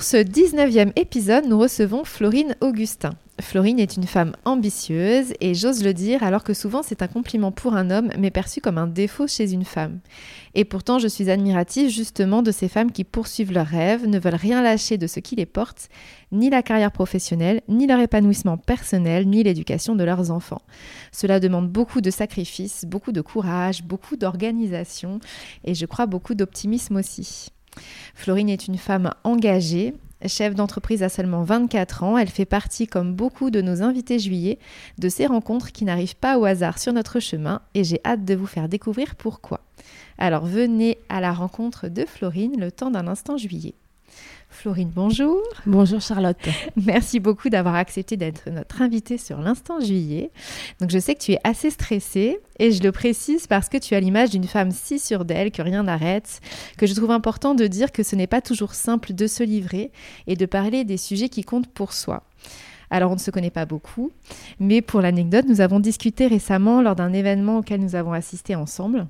[0.00, 3.10] Pour ce 19e épisode, nous recevons Florine Augustin.
[3.38, 7.52] Florine est une femme ambitieuse et j'ose le dire alors que souvent c'est un compliment
[7.52, 10.00] pour un homme mais perçu comme un défaut chez une femme.
[10.54, 14.36] Et pourtant je suis admirative justement de ces femmes qui poursuivent leurs rêves, ne veulent
[14.36, 15.90] rien lâcher de ce qui les porte,
[16.32, 20.62] ni la carrière professionnelle, ni leur épanouissement personnel, ni l'éducation de leurs enfants.
[21.12, 25.20] Cela demande beaucoup de sacrifices, beaucoup de courage, beaucoup d'organisation
[25.62, 27.50] et je crois beaucoup d'optimisme aussi.
[28.14, 29.94] Florine est une femme engagée,
[30.26, 32.18] chef d'entreprise à seulement 24 ans.
[32.18, 34.58] Elle fait partie, comme beaucoup de nos invités juillet,
[34.98, 38.34] de ces rencontres qui n'arrivent pas au hasard sur notre chemin et j'ai hâte de
[38.34, 39.60] vous faire découvrir pourquoi.
[40.18, 43.74] Alors venez à la rencontre de Florine le temps d'un instant juillet.
[44.50, 45.40] Florine, bonjour.
[45.64, 46.36] Bonjour Charlotte.
[46.76, 50.30] Merci beaucoup d'avoir accepté d'être notre invitée sur l'instant juillet.
[50.80, 53.94] Donc je sais que tu es assez stressée et je le précise parce que tu
[53.94, 56.40] as l'image d'une femme si sûre d'elle que rien n'arrête,
[56.76, 59.92] que je trouve important de dire que ce n'est pas toujours simple de se livrer
[60.26, 62.24] et de parler des sujets qui comptent pour soi.
[62.90, 64.10] Alors on ne se connaît pas beaucoup,
[64.58, 69.06] mais pour l'anecdote, nous avons discuté récemment lors d'un événement auquel nous avons assisté ensemble.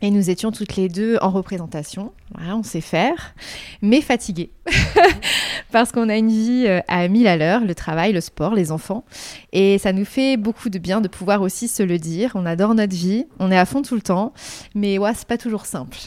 [0.00, 3.34] Et nous étions toutes les deux en représentation, voilà, on sait faire,
[3.82, 4.50] mais fatiguées.
[5.72, 8.70] Parce qu'on a une vie euh, à mille à l'heure, le travail, le sport, les
[8.70, 9.04] enfants.
[9.52, 12.32] Et ça nous fait beaucoup de bien de pouvoir aussi se le dire.
[12.36, 14.32] On adore notre vie, on est à fond tout le temps,
[14.74, 15.98] mais ouais, c'est pas toujours simple.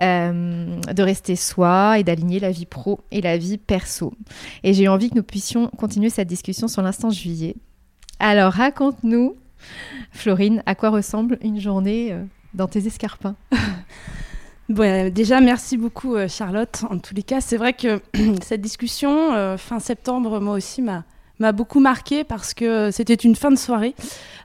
[0.00, 4.14] Euh, de rester soi et d'aligner la vie pro et la vie perso.
[4.62, 7.56] Et j'ai eu envie que nous puissions continuer cette discussion sur l'instant juillet.
[8.20, 9.34] Alors raconte-nous,
[10.12, 12.22] Florine, à quoi ressemble une journée euh,
[12.54, 13.36] dans tes escarpins
[14.68, 16.84] Bon, déjà, merci beaucoup euh, Charlotte.
[16.90, 18.02] En tous les cas, c'est vrai que
[18.42, 21.04] cette discussion, euh, fin septembre, moi aussi, m'a
[21.38, 23.94] m'a beaucoup marqué parce que c'était une fin de soirée.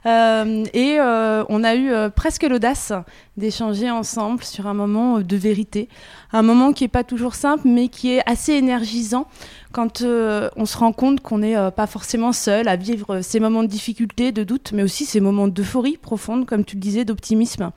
[0.06, 2.92] Euh, et on a eu presque l'audace
[3.36, 5.88] d'échanger ensemble sur un moment de vérité,
[6.32, 9.26] un moment qui n'est pas toujours simple mais qui est assez énergisant
[9.72, 13.68] quand on se rend compte qu'on n'est pas forcément seul à vivre ces moments de
[13.68, 17.72] difficulté, de doute, mais aussi ces moments d'euphorie profonde, comme tu le disais, d'optimisme.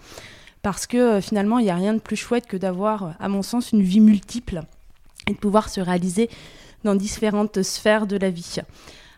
[0.67, 3.29] Parce que euh, finalement, il n'y a rien de plus chouette que d'avoir, euh, à
[3.29, 4.63] mon sens, une vie multiple
[5.25, 6.29] et de pouvoir se réaliser
[6.83, 8.57] dans différentes sphères de la vie.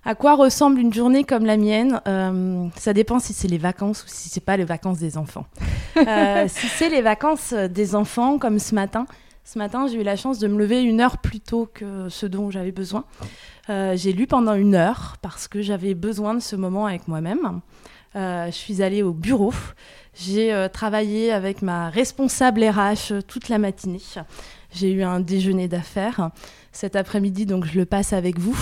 [0.05, 4.03] À quoi ressemble une journée comme la mienne euh, Ça dépend si c'est les vacances
[4.03, 5.45] ou si c'est pas les vacances des enfants.
[5.95, 9.05] si c'est les vacances des enfants, comme ce matin,
[9.43, 12.25] ce matin j'ai eu la chance de me lever une heure plus tôt que ce
[12.25, 13.03] dont j'avais besoin.
[13.67, 17.61] j'ai lu pendant une heure parce que j'avais besoin de ce moment avec moi-même.
[18.15, 19.53] je suis allée au bureau.
[20.21, 24.01] J'ai euh, travaillé avec ma responsable RH euh, toute la matinée.
[24.73, 26.31] J'ai eu un déjeuner d'affaires
[26.71, 28.57] cet après-midi, donc je le passe avec vous.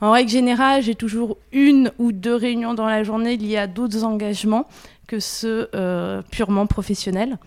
[0.00, 4.04] En règle générale, j'ai toujours une ou deux réunions dans la journée liées à d'autres
[4.04, 4.66] engagements
[5.06, 7.38] que ceux euh, purement professionnels.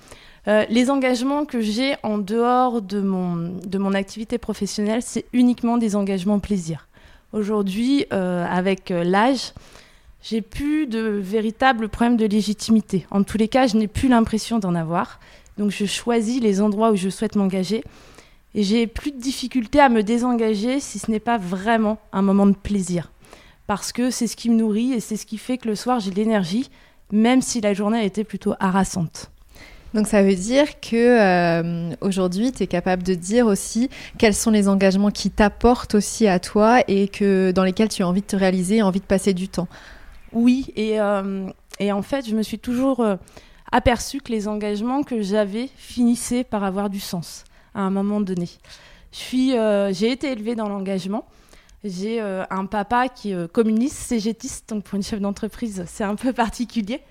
[0.47, 5.95] les engagements que j'ai en dehors de mon, de mon activité professionnelle, c'est uniquement des
[5.95, 6.87] engagements plaisir.
[7.31, 9.53] Aujourd'hui, avec l'âge,
[10.23, 13.05] j'ai plus de véritables problèmes de légitimité.
[13.11, 15.19] En tous les cas, je n'ai plus l'impression d'en avoir.
[15.57, 17.83] Donc je choisis les endroits où je souhaite m'engager.
[18.55, 22.45] Et j'ai plus de difficulté à me désengager si ce n'est pas vraiment un moment
[22.45, 23.11] de plaisir.
[23.65, 25.99] Parce que c'est ce qui me nourrit et c'est ce qui fait que le soir
[25.99, 26.69] j'ai de l'énergie,
[27.11, 29.31] même si la journée a été plutôt harassante.
[29.93, 34.49] Donc ça veut dire que euh, aujourd'hui, tu es capable de dire aussi quels sont
[34.49, 38.27] les engagements qui t'apportent aussi à toi et que dans lesquels tu as envie de
[38.27, 39.67] te réaliser, envie de passer du temps.
[40.31, 41.47] Oui, et, euh,
[41.79, 43.17] et, en fait, je me suis toujours euh,
[43.71, 47.43] aperçue que les engagements que j'avais finissaient par avoir du sens
[47.73, 48.49] à un moment donné.
[49.33, 51.25] Euh, j'ai été élevée dans l'engagement.
[51.83, 56.31] J'ai un papa qui est communiste, cégétiste, donc pour une chef d'entreprise, c'est un peu
[56.45, 57.01] particulier.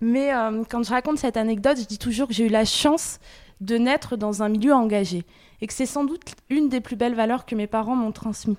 [0.00, 0.32] Mais
[0.68, 3.20] quand je raconte cette anecdote, je dis toujours que j'ai eu la chance
[3.60, 5.24] de naître dans un milieu engagé
[5.60, 8.56] et que c'est sans doute une des plus belles valeurs que mes parents m'ont transmises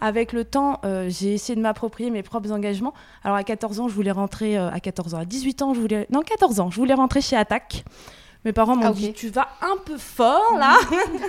[0.00, 2.94] avec le temps, euh, j'ai essayé de m'approprier mes propres engagements.
[3.22, 5.80] Alors à 14 ans, je voulais rentrer euh, à 14 ans, à 18 ans, je
[5.80, 7.84] voulais non 14 ans, je voulais rentrer chez Attaque.
[8.44, 10.78] Mes parents m'ont ah, dit tu vas un peu fort là.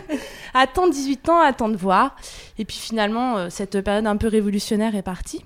[0.53, 2.15] attends 18 ans, attends de voir.
[2.57, 5.43] Et puis finalement, euh, cette période un peu révolutionnaire est partie.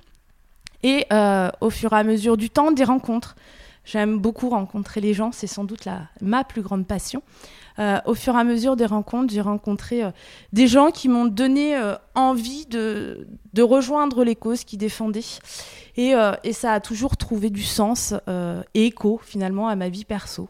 [0.84, 1.08] Et
[1.62, 3.36] au fur et à mesure du temps, des rencontres.
[3.86, 7.22] J'aime beaucoup rencontrer les gens, c'est sans doute la, ma plus grande passion.
[7.78, 10.12] Euh, au fur et à mesure des rencontres, j'ai rencontré euh,
[10.54, 15.22] des gens qui m'ont donné euh, envie de, de, rejoindre les causes qu'ils défendaient.
[15.98, 16.14] Et,
[16.44, 18.14] et, ça a toujours trouvé du sens
[18.74, 20.50] et écho finalement à ma vie perso.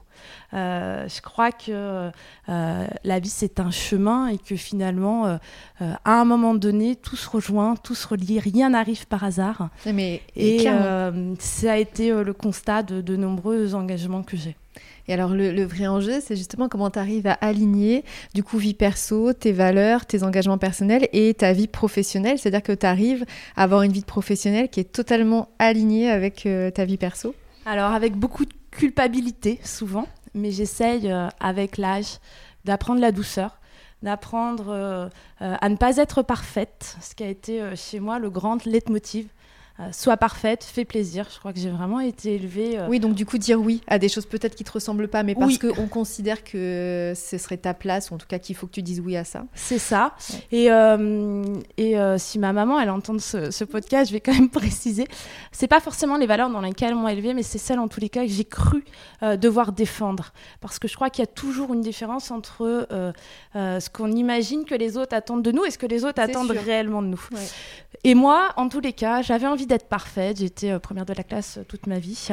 [0.52, 2.10] je crois que
[2.48, 5.38] la vie c'est un chemin et que finalement,
[5.80, 9.70] à un moment donné, tout se rejoint, tout se relie, rien n'arrive par hasard.
[9.86, 10.66] Mais, et
[11.40, 14.56] ça a été le constat de, de nombreux engagements que j'ai.
[15.08, 18.74] Et alors, le, vrai enjeu, c'est justement comment tu arrives à aligner, du coup, vie
[18.74, 22.40] perso, tes valeurs, tes engagements personnels et ta vie professionnelle.
[22.40, 23.26] C'est-à-dire que tu arrives
[23.56, 27.36] à avoir une vie professionnelle qui est totalement alignée avec euh, ta vie perso.
[27.66, 32.18] Alors, avec beaucoup de culpabilité, souvent, mais j'essaye, euh, avec l'âge,
[32.66, 33.60] d'apprendre la douceur
[34.04, 38.64] d'apprendre euh, à ne pas être parfaite, ce qui a été chez moi le grand
[38.64, 39.28] leitmotiv
[39.82, 41.28] euh, soit parfaite, fait plaisir.
[41.34, 42.80] Je crois que j'ai vraiment été élevée.
[42.80, 45.22] Euh, oui, donc du coup, dire oui à des choses peut-être qui te ressemblent pas,
[45.24, 48.68] mais parce qu'on considère que ce serait ta place, ou en tout cas qu'il faut
[48.68, 49.44] que tu dises oui à ça.
[49.54, 50.16] C'est ça.
[50.54, 51.44] Et, euh,
[51.76, 55.08] et si ma maman, elle entend ce, podcast, je vais quand même préciser.
[55.52, 58.00] C'est pas forcément les valeurs dans lesquelles on m'a élevée, mais c'est celles en tous
[58.00, 58.86] les cas que j'ai cru
[59.22, 60.32] devoir défendre.
[60.62, 62.88] Parce que je crois qu'il y a toujours une différence entre
[63.54, 66.52] ce qu'on imagine que les autres attendent de nous et ce que les autres attendent
[66.52, 67.22] réellement de nous.
[68.06, 70.38] Et moi, en tous les cas, j'avais envie d'être parfaite.
[70.38, 72.30] J'étais euh, première de la classe euh, toute ma vie.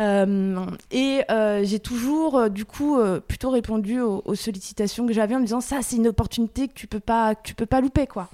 [0.00, 1.22] Euh, et
[1.62, 5.96] j'ai toujours, du coup, plutôt répondu aux, sollicitations que j'avais en me disant ça, c'est
[5.96, 8.28] une opportunité que tu peux peux pas louper, quoi.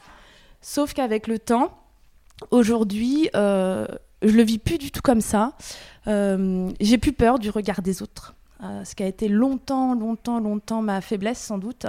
[0.61, 1.76] Sauf qu'avec le temps,
[2.50, 3.88] aujourd'hui, je
[4.23, 5.52] le vis plus du tout comme ça.
[6.06, 8.35] j'ai plus peur du regard des autres.
[8.61, 11.87] ce qui a été longtemps, longtemps, longtemps ma faiblesse, sans doute.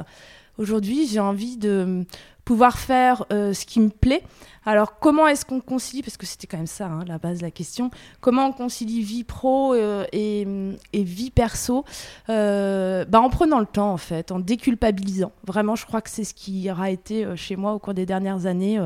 [0.57, 2.05] Aujourd'hui, j'ai envie de
[2.45, 4.23] pouvoir faire ce qui me plaît
[4.65, 7.43] alors, comment est-ce qu'on concilie, parce que c'était quand même ça, hein, la base de
[7.43, 10.45] la question, comment on concilie vie pro euh, et,
[10.93, 11.85] vie perso
[12.29, 15.31] euh, bah, En prenant le temps, en fait, en déculpabilisant.
[15.45, 18.07] Vraiment, je crois que c'est ce qui aura été euh, chez moi au cours des
[18.07, 18.79] dernières années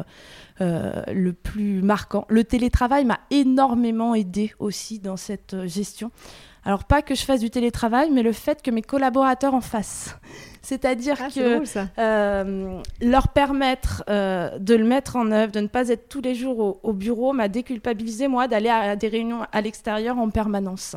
[0.59, 2.25] le plus marquant.
[2.27, 6.11] Le télétravail m'a énormément aidé aussi dans cette gestion.
[6.65, 10.17] Alors pas que je fasse du télétravail, mais le fait que mes collaborateurs en fassent.
[10.61, 11.63] C'est-à-dire ah, que
[11.99, 16.35] euh, leur permettre euh, de le mettre en œuvre, de ne pas être tous les
[16.35, 20.95] jours au, bureau, m'a déculpabilisé, moi, d'aller à, des réunions à l'extérieur en permanence.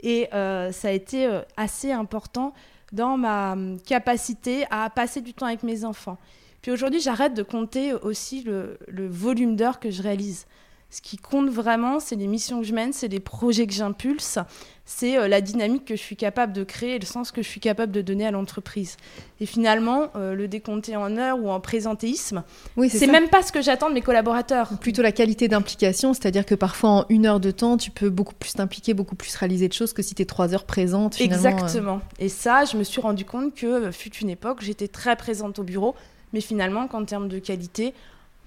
[0.00, 2.52] Et euh, ça a été assez important
[2.92, 3.56] dans ma
[3.86, 6.18] capacité à passer du temps avec mes enfants.
[6.62, 10.46] Puis aujourd'hui, j'arrête de compter aussi le, le volume d'heures que je réalise.
[10.90, 14.38] Ce qui compte vraiment, c'est les missions que je mène, c'est les projets que j'impulse,
[14.86, 17.46] c'est euh, la dynamique que je suis capable de créer et le sens que je
[17.46, 18.96] suis capable de donner à l'entreprise.
[19.38, 22.42] Et finalement, euh, le décompter en heures ou en présentéisme,
[22.78, 24.78] oui, c'est même pas ce que j'attends de mes collaborateurs.
[24.80, 28.34] Plutôt la qualité d'implication, c'est-à-dire que parfois en une heure de temps, tu peux beaucoup
[28.34, 31.20] plus t'impliquer, beaucoup plus réaliser de choses que si tu es trois heures présente.
[31.20, 31.96] Exactement.
[31.96, 32.24] Euh.
[32.24, 35.64] Et ça, je me suis rendu compte que fut une époque, j'étais très présente au
[35.64, 35.94] bureau,
[36.32, 37.92] mais finalement, qu'en termes de qualité,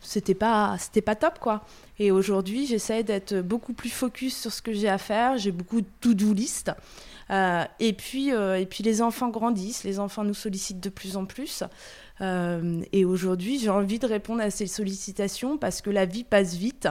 [0.02, 1.64] c'était pas c'était pas top quoi.
[2.00, 5.38] Et aujourd'hui j'essaie d'être beaucoup plus focus sur ce que j'ai à faire.
[5.38, 6.72] J'ai beaucoup de to-do list.
[7.30, 11.18] Euh, et puis euh, et puis les enfants grandissent les enfants nous sollicitent de plus
[11.18, 11.64] en plus.
[12.20, 16.56] Euh, et aujourd'hui j'ai envie de répondre à ces sollicitations parce que la vie passe
[16.56, 16.90] vite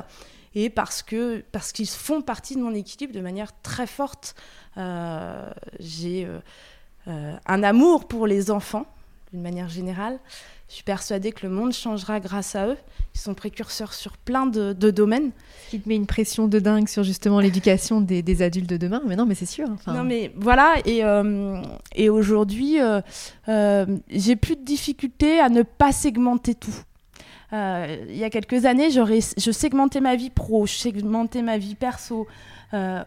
[0.54, 4.34] et parce que parce qu'ils font partie de mon équilibre de manière très forte.
[5.78, 6.28] J'ai
[7.06, 8.86] un amour pour les enfants
[9.32, 10.18] d'une manière générale
[10.70, 12.76] je suis persuadée que le monde changera grâce à eux.
[13.16, 15.32] Ils sont précurseurs sur plein de, domaines.
[15.68, 19.02] Qui te met une pression de dingue sur justement l'éducation des, adultes de demain.
[19.04, 19.68] Mais non, mais c'est sûr.
[19.88, 20.76] Non, mais voilà.
[20.84, 21.60] Et, euh,
[21.96, 23.00] et aujourd'hui, euh,
[23.48, 26.84] euh, j'ai plus de difficulté à ne pas segmenter tout.
[27.52, 32.28] il y a quelques années, je segmentais ma vie pro, je segmentais ma vie perso.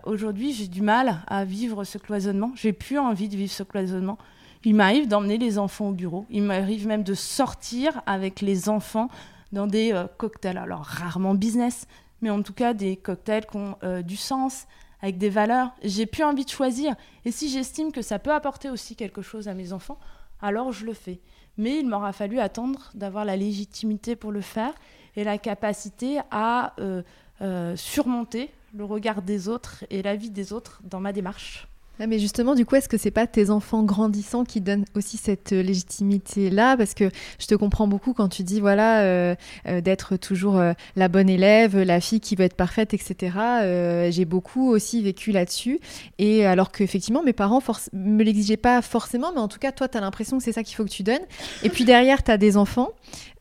[0.04, 2.52] aujourd'hui, j'ai du mal à vivre ce cloisonnement.
[2.56, 4.18] J'ai plus envie de vivre ce cloisonnement.
[4.66, 6.26] Il m'arrive d'emmener les enfants au bureau.
[6.30, 9.10] Il m'arrive même de sortir avec les enfants
[9.52, 10.58] dans des euh, cocktails.
[10.58, 11.86] Alors rarement business,
[12.22, 14.66] mais en tout cas des cocktails qui ont euh, du sens,
[15.02, 15.74] avec des valeurs.
[15.84, 16.96] J'ai plus envie de choisir.
[17.26, 20.00] Et si j'estime que ça peut apporter aussi quelque chose à mes enfants,
[20.42, 21.20] alors je le fais.
[21.58, 24.74] Mais il m'aura fallu attendre d'avoir la légitimité pour le faire
[25.18, 30.80] et la capacité à euh, surmonter le regard des autres et la vie des autres
[30.86, 31.68] dans ma démarche.
[32.00, 35.18] Ah, mais justement, du coup, est-ce que c'est pas tes enfants grandissants qui donnent aussi
[35.18, 36.76] cette euh, légitimité-là?
[36.76, 39.36] Parce que je te comprends beaucoup quand tu dis, voilà, euh,
[39.68, 40.60] euh, d'être toujours
[40.96, 44.10] la bonne élève, la fille qui veut être parfaite, etc.
[44.10, 45.80] J'ai beaucoup aussi vécu là-dessus.
[46.18, 47.62] Et alors qu'effectivement, mes parents
[47.94, 50.64] me l'exigeaient pas forcément, mais en tout cas, toi, tu as l'impression que c'est ça
[50.64, 51.22] qu'il faut que tu donnes.
[51.62, 52.90] Et puis derrière, tu as des enfants.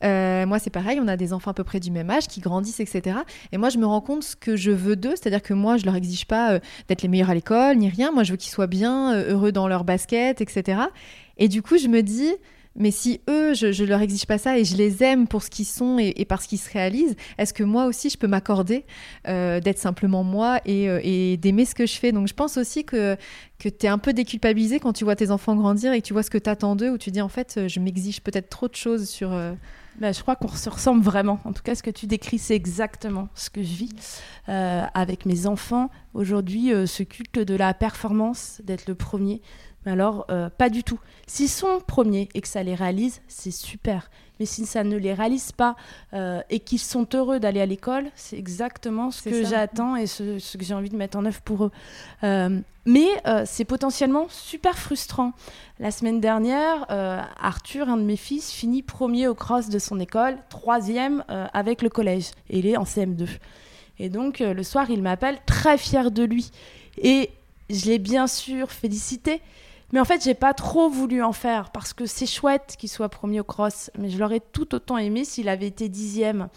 [0.01, 2.79] moi, c'est pareil, on a des enfants à peu près du même âge qui grandissent,
[2.79, 3.17] etc.
[3.51, 5.85] Et moi, je me rends compte ce que je veux d'eux, c'est-à-dire que moi, je
[5.85, 8.11] leur exige pas d'être les meilleurs à l'école, ni rien.
[8.11, 10.81] Moi, je veux qu'ils soient bien, euh, heureux dans leur basket, etc.
[11.37, 12.31] Et du coup, je me dis,
[12.75, 15.49] mais si eux, je, ne leur exige pas ça et je les aime pour ce
[15.49, 18.85] qu'ils sont et, parce qu'ils se réalisent, est-ce que moi aussi je peux m'accorder
[19.27, 22.11] euh, d'être simplement moi euh, et, d'aimer ce que je fais?
[22.11, 23.15] Donc je pense aussi que,
[23.59, 26.13] que tu es un peu déculpabilisé quand tu vois tes enfants grandir et que tu
[26.13, 28.67] vois ce que tu attends d'eux, où tu dis en fait, je m'exige peut-être trop
[28.67, 29.31] de choses sur.
[29.99, 31.39] Bah, je crois qu'on se ressemble vraiment.
[31.45, 35.25] En tout cas, ce que tu décris, c'est exactement ce que je vis euh, avec
[35.25, 35.89] mes enfants.
[36.13, 39.41] Aujourd'hui, euh, ce culte de la performance, d'être le premier,
[39.85, 40.99] mais alors, euh, pas du tout.
[41.27, 44.09] S'ils sont premiers et que ça les réalise, c'est super.
[44.43, 45.77] Mais si ça ne les réalise pas
[46.11, 50.57] euh, et qu'ils sont heureux d'aller à l'école, c'est exactement ce que j'attends et ce,
[50.57, 51.71] que j'ai envie de mettre en œuvre pour eux.
[52.25, 53.07] Euh, mais
[53.45, 55.31] c'est potentiellement super frustrant.
[55.79, 56.85] La semaine dernière,
[57.39, 61.87] Arthur, un de mes fils, finit premier au cross de son école, troisième avec le
[61.87, 62.31] collège.
[62.49, 63.29] Et il est en CM2.
[63.99, 66.51] Et donc, le soir, il m'appelle très fier de lui.
[66.97, 67.29] Et
[67.69, 69.41] je l'ai bien sûr félicité,
[69.93, 73.09] mais en fait, j'ai pas trop voulu en faire parce que c'est chouette qu'il soit
[73.09, 76.49] premier au cross, mais je l'aurais tout autant aimé s'il avait été dixième.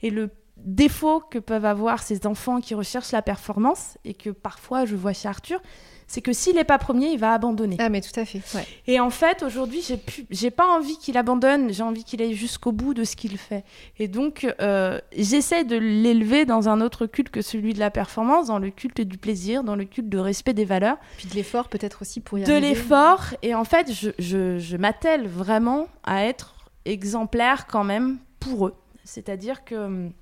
[0.00, 4.84] Et le défaut que peuvent avoir ces enfants qui recherchent la performance et que parfois
[4.84, 5.60] je vois chez Arthur,
[6.06, 7.76] c'est que s'il n'est pas premier, il va abandonner.
[7.78, 8.40] Ah, mais tout à fait.
[8.86, 9.98] Et en fait, aujourd'hui, j'ai
[10.30, 13.64] j'ai pas envie qu'il abandonne, j'ai envie qu'il aille jusqu'au bout de ce qu'il fait.
[13.98, 18.48] Et donc, euh, j'essaie de l'élever dans un autre culte que celui de la performance,
[18.48, 20.98] dans le culte du plaisir, dans le culte de respect des valeurs.
[21.16, 22.60] Puis de l'effort, peut-être aussi pour y de arriver.
[22.60, 23.24] De l'effort.
[23.42, 28.74] Et en fait, je, je, je m'attelle vraiment à être exemplaire quand même pour eux.
[29.04, 30.12] C'est-à-dire que hum,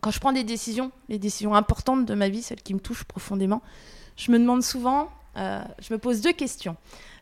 [0.00, 3.04] quand je prends des décisions, les décisions importantes de ma vie, celles qui me touchent
[3.04, 3.62] profondément,
[4.16, 6.76] je me demande souvent je me pose deux questions.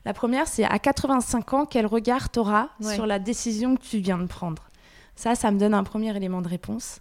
[0.04, 3.98] La première, c'est à 85 ans, quel regard tu auras sur la décision que tu
[3.98, 4.70] viens de prendre?
[5.14, 7.00] Ça, ça me donne un premier élément de réponse.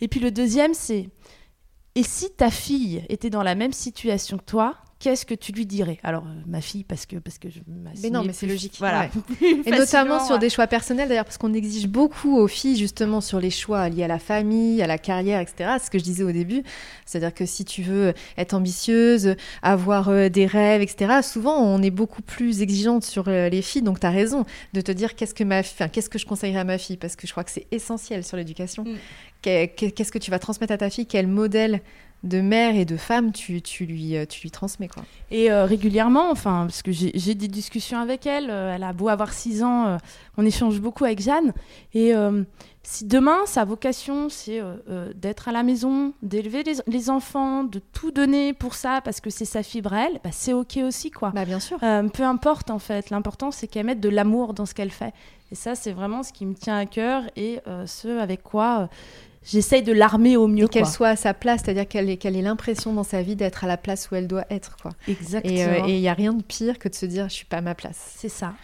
[0.00, 1.08] Et puis le deuxième, c'est
[1.96, 5.66] et si ta fille était dans la même situation que toi, qu'est-ce que tu lui
[5.66, 5.98] dirais?
[6.02, 7.60] Alors, euh, ma fille, parce que, parce que je
[8.02, 8.76] Mais non, mais c'est logique.
[8.78, 9.08] Voilà.
[9.42, 13.40] et notamment sur des choix personnels, d'ailleurs, parce qu'on exige beaucoup aux filles, justement, sur
[13.40, 15.70] les choix liés à la famille, à la carrière, etc.
[15.78, 16.62] C'est ce que je disais au début.
[17.04, 21.90] C'est-à-dire que si tu veux être ambitieuse, avoir euh, des rêves, etc., souvent, on est
[21.90, 23.82] beaucoup plus exigeante sur euh, les filles.
[23.82, 25.60] Donc, tu as raison de te dire qu'est-ce que, ma...
[25.60, 28.24] enfin, qu'est-ce que je conseillerais à ma fille, parce que je crois que c'est essentiel
[28.24, 28.84] sur l'éducation.
[28.84, 28.96] Mm.
[29.42, 31.06] Qu'est-ce que tu vas transmettre à ta fille?
[31.06, 31.80] Quel modèle
[32.22, 34.88] de mère et de femme tu, tu, lui, euh, tu lui transmets.
[34.88, 35.04] Quoi.
[35.30, 39.08] Et euh, régulièrement, enfin, parce que j'ai des discussions avec elle, euh, elle a beau
[39.08, 39.98] avoir 6 ans,
[40.36, 41.52] on échange beaucoup avec Jeanne.
[41.94, 42.12] Et
[42.82, 44.60] si demain, sa vocation, c'est
[45.14, 49.44] d'être à la maison, d'élever les, enfants, de tout donner pour ça, parce que c'est
[49.44, 51.10] sa fibre à elle, bah, c'est OK aussi.
[51.10, 51.30] quoi.
[51.30, 51.78] Bah, bien sûr.
[52.12, 53.10] peu importe, en fait.
[53.10, 55.12] L'important, c'est qu'elle mette de l'amour dans ce qu'elle fait.
[55.50, 58.88] Et ça, c'est vraiment ce qui me tient à cœur et ce avec quoi
[59.46, 60.66] j'essaye de l'armer au mieux.
[60.68, 63.76] Qu'elle soit à sa place, c'est-à-dire qu'elle ait, l'impression dans sa vie d'être à la
[63.76, 64.76] place où elle doit être.
[64.80, 64.92] Quoi.
[65.08, 65.86] Exactement.
[65.86, 67.62] Et il n'y a rien de pire que de se dire je suis pas à
[67.62, 68.14] ma place.
[68.16, 68.54] C'est ça.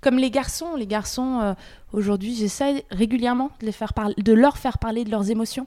[0.00, 1.54] Comme les garçons, les garçons, euh,
[1.92, 5.66] aujourd'hui, j'essaie régulièrement de, les faire de leur faire parler de leurs émotions.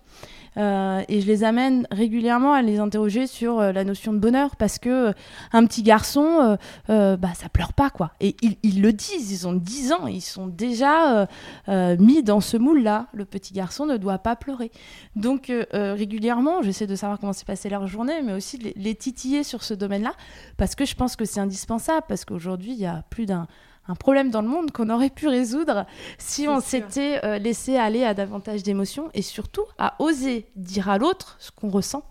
[0.58, 4.56] Euh, et je les amène régulièrement à les interroger sur euh, la notion de bonheur
[4.56, 5.14] parce que
[5.52, 6.58] un petit garçon,
[6.88, 8.12] bah, ça pleure pas, quoi.
[8.20, 11.28] Et ils, le disent, ils ont 10 ans, ils sont déjà
[11.68, 13.08] mis dans ce moule-là.
[13.14, 14.72] Le petit garçon ne doit pas pleurer.
[15.16, 19.44] Donc, régulièrement, j'essaie de savoir comment s'est passée leur journée, mais aussi les, les titiller
[19.44, 20.14] sur ce domaine-là
[20.58, 23.48] parce que je pense que c'est indispensable parce qu'aujourd'hui, il y a plus d'un
[23.88, 25.86] un problème dans le monde qu'on aurait pu résoudre
[26.18, 30.98] si on s'était euh, laissé aller à davantage d'émotions et surtout à oser dire à
[30.98, 32.04] l'autre ce qu'on ressent.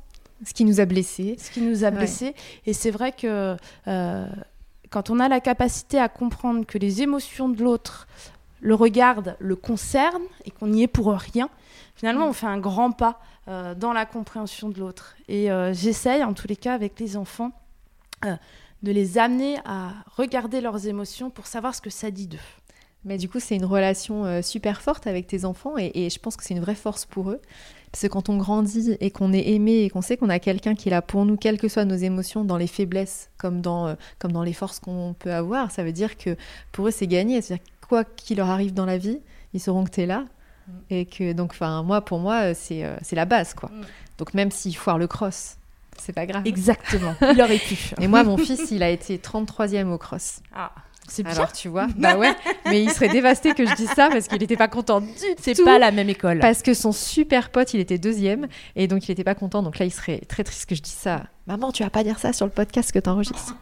[0.44, 1.36] Ce qui nous a blessés.
[1.38, 2.34] Ce qui nous a blessés.
[2.66, 4.26] Et c'est vrai que euh,
[4.90, 8.06] quand on a la capacité à comprendre que les émotions de l'autre
[8.60, 11.48] le regardent, le concernent et qu'on n'y est pour rien,
[11.94, 15.16] finalement, on fait un grand pas euh, dans la compréhension de l'autre.
[15.28, 17.52] Et j'essaye, en tous les cas, avec les enfants,
[18.82, 22.38] de les amener à regarder leurs émotions pour savoir ce que ça dit d'eux.
[23.04, 26.36] Mais du coup, c'est une relation euh, super forte avec tes enfants et, je pense
[26.36, 27.40] que c'est une vraie force pour eux.
[27.90, 30.74] Parce que quand on grandit et qu'on est aimé et qu'on sait qu'on a quelqu'un
[30.74, 33.88] qui est là pour nous, quelles que soient nos émotions, dans les faiblesses comme dans,
[33.88, 36.36] euh, comme dans les forces qu'on peut avoir, ça veut dire que
[36.70, 37.42] pour eux, c'est gagné.
[37.42, 39.18] C'est-à-dire quoi qu'il leur arrive dans la vie,
[39.52, 40.24] ils sauront que tu es là.
[40.90, 43.68] Et que, donc, enfin, moi, pour moi, c'est euh, c'est la base, quoi.
[43.68, 43.84] Mm.
[44.18, 45.56] Donc, même s'ils foirent le cross,
[45.98, 46.42] C'est pas grave.
[46.46, 47.14] Exactement.
[47.32, 47.76] Il aurait pu.
[48.00, 50.40] Et moi, mon fils, il a été 33e au cross.
[50.54, 50.72] Ah.
[51.08, 51.32] C'est bien.
[51.32, 52.32] Alors tu vois, bah ouais,
[52.64, 55.08] mais il serait dévasté que je dise ça parce qu'il n'était pas content du
[55.40, 55.64] C'est tout.
[55.64, 56.38] pas la même école.
[56.38, 58.46] Parce que son super pote, il était deuxième
[58.76, 59.62] et donc il n'était pas content.
[59.64, 61.24] Donc là, il serait très triste que je dise ça.
[61.48, 63.56] Maman, tu vas pas dire ça sur le podcast que tu enregistres.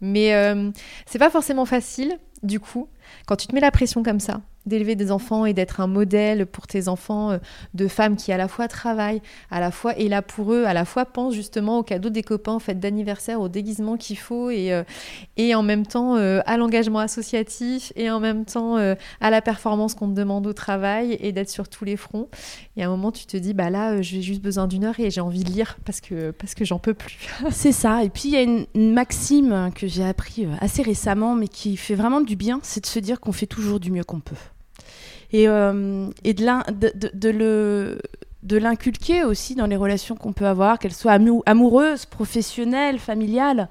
[0.00, 0.70] Mais euh,
[1.06, 2.88] c'est pas forcément facile, du coup,
[3.26, 6.46] quand tu te mets la pression comme ça, d'élever des enfants et d'être un modèle
[6.46, 7.38] pour tes enfants euh,
[7.74, 10.74] de femmes qui à la fois travaillent, à la fois est là pour eux, à
[10.74, 14.50] la fois pensent justement aux cadeaux des copains, aux fêtes d'anniversaire, au déguisement qu'il faut
[14.50, 14.82] et, euh,
[15.36, 18.76] et en même temps euh, à l'engagement associatif et en même temps
[19.20, 22.28] à la performance qu'on te demande au travail et d'être sur tous les fronts.
[22.76, 25.10] Et à un moment, tu te dis, bah là, j'ai juste besoin d'une heure et
[25.10, 27.28] j'ai envie de lire parce que, parce que j'en peux plus.
[27.50, 28.04] C'est ça.
[28.04, 31.76] Et puis il y a une, une maxime que j'ai appris assez récemment, mais qui
[31.76, 34.36] fait vraiment du bien, c'est de se dire qu'on fait toujours du mieux qu'on peut.
[35.32, 36.08] Et, euh,
[38.42, 43.68] de, l'inculquer aussi dans les relations qu'on peut avoir, qu'elles soient amou- amoureuses, professionnelles, familiales.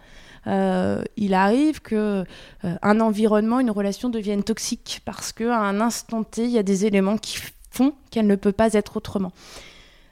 [0.48, 2.24] Euh, il arrive que
[2.64, 6.58] euh, un environnement, une relation devienne toxique parce que à un instant T, il y
[6.58, 7.40] a des éléments qui
[7.72, 9.34] font qu'elle ne peut pas être autrement.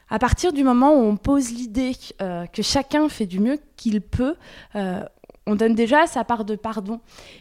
[0.10, 4.36] À partir du moment où on pose l'idée que chacun fait du mieux qu'il peut,
[5.48, 7.00] on donne déjà sa part de pardon.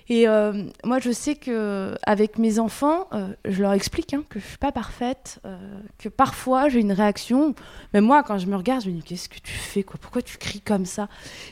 [0.09, 4.39] Et euh, moi, je sais que avec mes enfants, euh, je leur explique hein, que
[4.39, 5.59] je suis pas parfaite, euh,
[5.99, 7.55] que parfois j'ai une réaction.
[7.93, 9.97] Mais moi, quand je me regarde, je me dis qu'est-ce que tu fais quoi?
[10.01, 11.09] Pourquoi tu cries comme ça?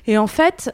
[0.06, 0.70] Et en fait,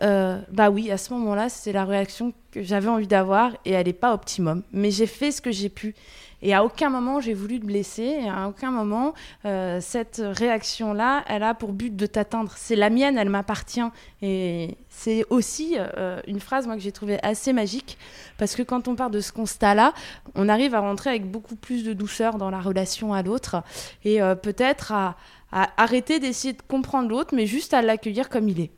[0.53, 3.93] bah oui, à ce moment-là, c'est la réaction que j'avais envie d'avoir et elle n'est
[3.93, 4.63] pas optimum.
[4.73, 5.95] Mais j'ai fait ce que j'ai pu.
[6.43, 11.25] Et à aucun moment j'ai voulu te blesser, et à aucun moment euh, cette réaction-là,
[11.27, 12.53] elle a pour but de t'atteindre.
[12.57, 13.81] C'est la mienne, elle m'appartient.
[14.23, 17.99] Et c'est aussi euh, une phrase moi que j'ai trouvée assez magique,
[18.39, 19.93] parce que quand on part de ce constat-là,
[20.35, 23.63] on arrive à rentrer avec beaucoup plus de douceur dans la relation à l'autre,
[24.05, 25.17] et euh, peut-être à,
[25.53, 28.71] à arrêter d'essayer de comprendre l'autre, mais juste à l'accueillir comme il est.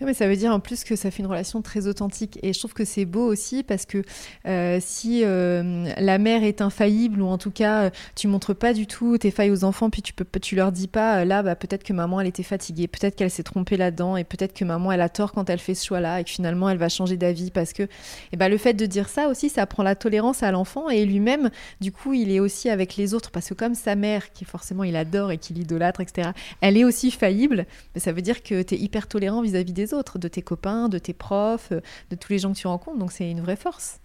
[0.00, 2.38] Mais ça veut dire en plus que ça fait une relation très authentique.
[2.42, 4.02] Et je trouve que c'est beau aussi parce que
[4.46, 8.74] euh, si euh, la mère est infaillible ou en tout cas euh, tu montres pas
[8.74, 11.56] du tout tes failles aux enfants, puis tu peux, tu leur dis pas là, bah,
[11.56, 14.92] peut-être que maman elle était fatiguée, peut-être qu'elle s'est trompée là-dedans et peut-être que maman
[14.92, 17.50] elle a tort quand elle fait ce choix-là et que finalement elle va changer d'avis
[17.50, 17.84] parce que
[18.32, 21.04] et ben, le fait de dire ça aussi, ça apprend la tolérance à l'enfant et
[21.04, 24.44] lui-même, du coup, il est aussi avec les autres parce que comme sa mère, qui
[24.44, 28.42] forcément il adore et qui l'idolâtre, etc., elle est aussi faillible, mais ça veut dire
[28.42, 31.80] que tu es hyper tolérant vis-à-vis des autres, de tes copains, de tes profs, euh,
[32.10, 32.98] de tous les gens que tu rencontres.
[32.98, 33.98] Donc c'est une vraie force.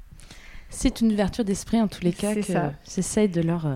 [0.69, 2.41] C'est une ouverture d'esprit en tous les cas que
[2.83, 3.75] j'essaye de leur euh,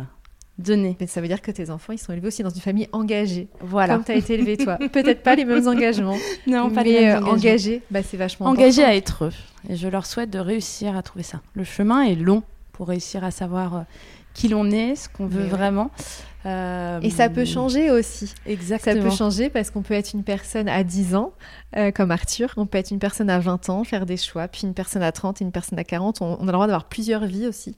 [0.59, 0.95] donner.
[0.99, 3.47] Mais ça veut dire que tes enfants, ils sont élevés aussi dans une famille engagée,
[3.61, 3.95] Voilà.
[3.95, 4.77] comme tu as été élevé toi.
[4.91, 7.31] Peut-être pas les mêmes engagements, Non, pas mais les mêmes euh, engagements.
[7.31, 8.97] engagés, bah, c'est vachement engagés à important.
[8.97, 9.31] être eux.
[9.69, 11.41] Et je leur souhaite de réussir à trouver ça.
[11.55, 13.85] Le chemin est long pour réussir à savoir
[14.33, 15.47] qui l'on est, ce qu'on veut ouais.
[15.47, 15.91] vraiment.
[16.45, 18.27] Euh, Et ça peut changer aussi.
[18.27, 19.03] Ça Exactement.
[19.03, 21.31] peut changer parce qu'on peut être une personne à 10 ans,
[21.77, 24.63] euh, comme Arthur, on peut être une personne à 20 ans, faire des choix, puis
[24.63, 26.21] une personne à 30 et une personne à 40.
[26.21, 27.75] On, on a le droit d'avoir plusieurs vies aussi.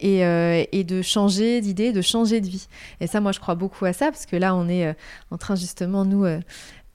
[0.00, 2.68] Et, euh, et de changer d'idée, de changer de vie.
[3.00, 4.92] Et ça, moi, je crois beaucoup à ça, parce que là, on est euh,
[5.30, 6.24] en train justement, nous,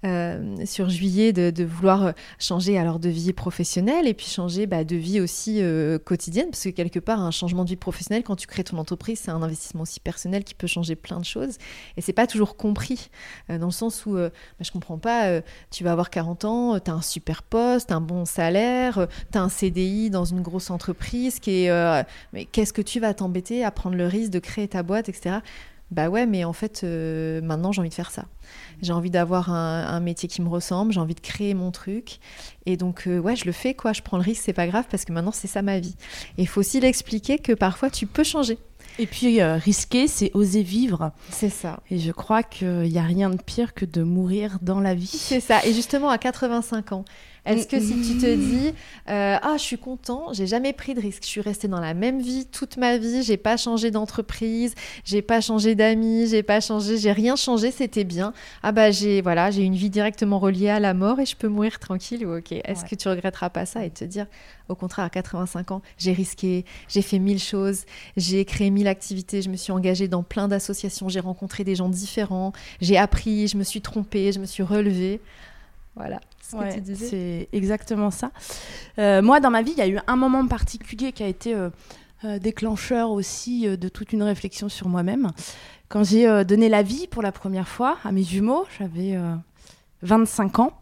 [0.06, 4.84] euh, sur juillet, de, vouloir euh, changer alors de vie professionnelle et puis changer bah,
[4.84, 8.36] de vie aussi euh, quotidienne, parce que quelque part, un changement de vie professionnelle, quand
[8.36, 11.58] tu crées ton entreprise, c'est un investissement aussi personnel qui peut changer plein de choses.
[11.96, 13.10] Et c'est pas toujours compris,
[13.48, 16.94] dans le sens où bah, je comprends pas, tu vas avoir 40 ans, tu as
[16.94, 21.68] un super poste, un bon salaire, tu as un CDI dans une grosse entreprise, qui
[22.34, 25.40] mais qu'est-ce que tu vas t'embêter à prendre le risque de créer ta boîte, etc.
[25.94, 28.26] Bah ouais, mais en fait, euh, maintenant j'ai envie de faire ça.
[28.82, 32.20] J'ai envie d'avoir un, un métier qui me ressemble, j'ai envie de créer mon truc.
[32.66, 33.94] Et donc, euh, ouais, je le fais, quoi.
[33.94, 35.96] Je prends le risque, c'est pas grave, parce que maintenant c'est ça ma vie.
[36.38, 38.58] Et il faut aussi l'expliquer que parfois tu peux changer.
[39.00, 41.12] Et puis euh, risquer, c'est oser vivre.
[41.30, 41.80] C'est ça.
[41.90, 45.08] Et je crois qu'il n'y a rien de pire que de mourir dans la vie.
[45.08, 45.64] C'est ça.
[45.66, 47.06] Et justement, à 85 ans,
[47.46, 48.74] est-ce que si tu te dis
[49.10, 51.94] euh, ah je suis content, j'ai jamais pris de risque, je suis restée dans la
[51.94, 56.62] même vie toute ma vie, j'ai pas changé d'entreprise, j'ai pas changé d'amis, j'ai pas
[56.62, 58.34] changé, j'ai rien changé, c'était bien.
[58.62, 61.48] Ah bah j'ai voilà, j'ai une vie directement reliée à la mort et je peux
[61.50, 62.52] mourir tranquille ou ok.
[62.54, 62.90] Est-ce Ouais.
[62.90, 64.26] que tu regretteras pas ça et te dire
[64.70, 67.84] au contraire à 85 ans, j'ai risqué, j'ai fait mille choses,
[68.16, 71.90] j'ai créé mille activités, je me suis engagée dans plein d'associations, j'ai rencontré des gens
[71.90, 75.20] différents, j'ai appris, je me suis trompée, je me suis relevée.
[75.96, 77.08] Voilà ce que Ouais, tu disais.
[77.08, 78.32] c'est exactement ça.
[79.00, 81.56] Euh, moi, dans ma vie, il y a eu un moment particulier qui a été
[81.56, 81.70] euh,
[82.26, 85.32] euh, déclencheur aussi de toute une réflexion sur moi-même.
[85.90, 89.36] Quand j'ai donné la vie pour la première fois à mes jumeaux, j'avais euh,
[90.02, 90.74] 25 ans.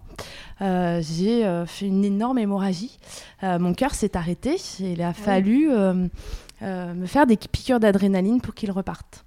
[0.61, 2.97] Euh, j'ai euh, fait une énorme hémorragie.
[3.43, 4.55] Euh, mon cœur s'est arrêté.
[4.79, 9.25] et Il a fallu me faire des piqûres d'adrénaline pour qu'il reparte.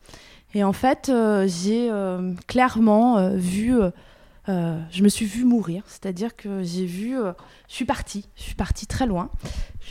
[0.55, 1.11] Et en fait,
[1.47, 1.91] j'ai
[2.47, 3.75] clairement vu
[4.49, 5.83] euh, je me suis vue mourir.
[5.87, 7.17] C'est-à-dire que j'ai vu,
[7.69, 9.31] je suis partie, je suis partie très loin.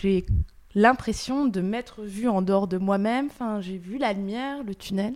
[0.01, 0.25] J'ai
[0.75, 3.27] l'impression de m'être vue en dehors de moi-même.
[3.27, 5.15] Enfin, j'ai vu la lumière, le tunnel.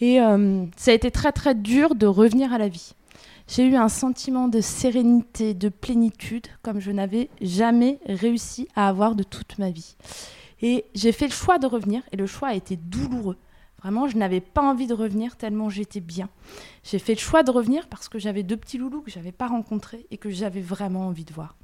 [0.00, 0.18] Et
[0.76, 2.94] ça a été très très dur de revenir à la vie.
[3.48, 9.14] J'ai eu un sentiment de sérénité, de plénitude, comme je n'avais jamais réussi à avoir
[9.14, 9.96] de toute ma vie.
[10.62, 13.36] Et j'ai fait le choix de revenir, et le choix a été douloureux.
[13.82, 16.28] Vraiment, je n'avais pas envie de revenir tellement j'étais bien.
[16.84, 19.32] J'ai fait le choix de revenir parce que j'avais deux petits loulous que je n'avais
[19.32, 21.56] pas rencontrés et que j'avais vraiment envie de voir.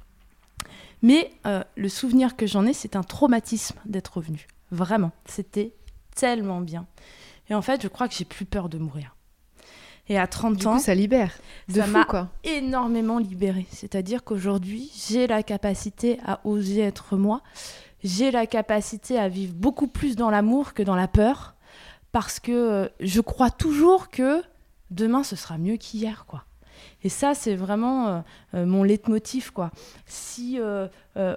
[1.01, 4.47] Mais euh, le souvenir que j'en ai, c'est un traumatisme d'être revenu.
[4.71, 5.73] Vraiment, c'était
[6.13, 6.85] tellement bien.
[7.49, 9.15] Et en fait, je crois que j'ai plus peur de mourir.
[10.09, 11.37] Et à 30 du ans, coup, ça libère.
[11.69, 12.29] De ça m'a quoi.
[12.43, 13.67] énormément libérée.
[13.71, 17.41] C'est-à-dire qu'aujourd'hui, j'ai la capacité à oser être moi.
[18.03, 21.55] J'ai la capacité à vivre beaucoup plus dans l'amour que dans la peur.
[22.11, 24.41] Parce que euh, je crois toujours que
[24.89, 26.45] demain, ce sera mieux qu'hier, quoi.
[27.03, 28.19] Et ça, c'est vraiment euh,
[28.55, 29.71] euh, mon leitmotiv, quoi.
[30.05, 30.59] Si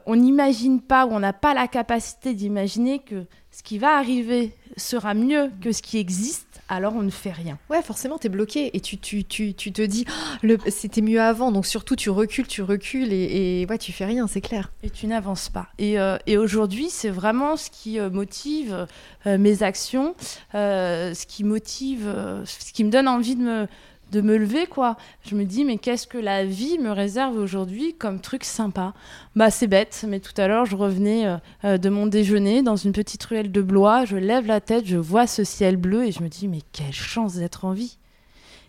[0.07, 4.53] on n'imagine pas ou on n'a pas la capacité d'imaginer que ce qui va arriver
[4.77, 7.59] sera mieux que ce qui existe, alors on ne fait rien.
[7.69, 10.07] Ouais, forcément, tu es bloqué et tu, tu, tu, tu te dis,
[10.45, 14.07] oh, c'était mieux avant, donc surtout tu recules, tu recules et, et ouais, tu fais
[14.07, 14.73] rien, c'est clair.
[14.83, 15.67] Et tu n'avances pas.
[15.79, 18.87] Et, euh, et aujourd'hui, c'est vraiment ce qui euh, motive
[19.27, 20.15] euh, mes actions,
[20.55, 23.67] euh, ce qui motive, euh, ce qui me donne envie de me,
[24.13, 24.97] de me lever, quoi.
[25.27, 28.93] Je me dis, mais qu'est-ce que la vie me réserve aujourd'hui comme truc sympa?
[29.35, 32.77] Bah, c'est bête, mais tout à l'heure, je revenais euh, euh, de mon déjeuner dans
[32.77, 36.13] une petite ruelle de Blois, je lève la tête, je vois ce ciel bleu et
[36.13, 37.97] je me dis, mais quelle chance d'être en vie.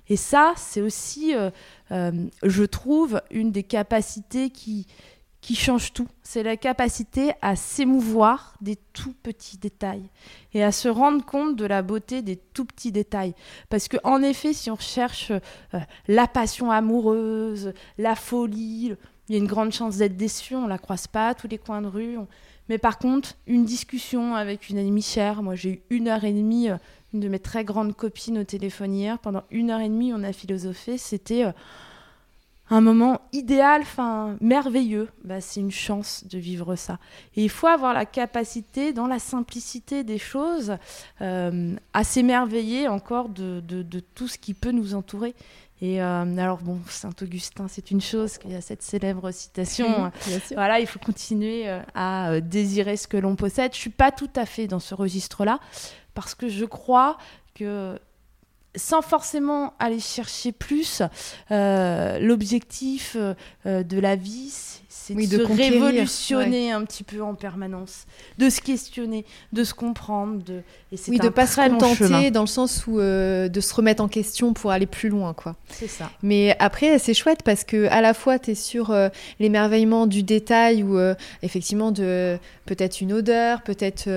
[0.09, 2.11] Et ça, c'est aussi, euh,
[2.43, 4.87] je trouve, une des capacités qui,
[5.43, 6.07] qui change tout.
[6.23, 10.09] C'est la capacité à s'émouvoir des tout petits détails
[10.53, 13.35] et à se rendre compte de la beauté des tout petits détails.
[13.69, 18.93] Parce que en effet, si on recherche euh, la passion amoureuse, la folie,
[19.27, 20.55] il y a une grande chance d'être déçu.
[20.55, 22.17] On la croise pas à tous les coins de rue.
[22.69, 25.43] Mais par contre, une discussion avec une amie chère.
[25.43, 26.69] Moi, j'ai eu une heure et demie.
[26.69, 26.77] euh,
[27.13, 29.19] une de mes très grandes copines au téléphone hier.
[29.19, 30.97] Pendant une heure et demie, on a philosophé.
[30.97, 31.51] C'était euh,
[32.75, 35.07] un moment idéal, enfin merveilleux.
[35.23, 36.97] Bah, c'est une chance de vivre ça.
[37.35, 40.77] Et il faut avoir la capacité, dans la simplicité des choses,
[41.21, 45.35] euh, à s'émerveiller encore de, de- de tout ce qui peut nous entourer.
[45.81, 50.11] Et euh, alors bon, Saint Augustin, c'est une chose qu'il y a cette célèbre citation.
[50.27, 50.55] Bien sûr.
[50.55, 53.73] Voilà, il faut continuer euh, à désirer ce que l'on possède.
[53.73, 55.59] Je suis pas tout à fait dans ce registre-là
[56.13, 57.17] parce que je crois
[57.53, 57.99] que
[58.75, 61.01] sans forcément aller chercher plus,
[61.51, 67.21] euh, l'objectif euh, de la vie, c'est Oui, de, de se révolutionner un petit peu
[67.23, 68.05] en permanence,
[68.37, 70.43] de se questionner, de se comprendre.
[70.43, 70.61] De...
[70.91, 74.07] Et Oui, de pas se contenter dans le sens où euh, de se remettre en
[74.07, 75.55] question pour aller plus loin, quoi.
[75.69, 76.11] C'est ça.
[76.21, 80.21] Mais après, c'est chouette parce que à la fois, tu es sur euh, l'émerveillement du
[80.21, 84.07] détail ou euh, effectivement de peut-être une odeur, peut-être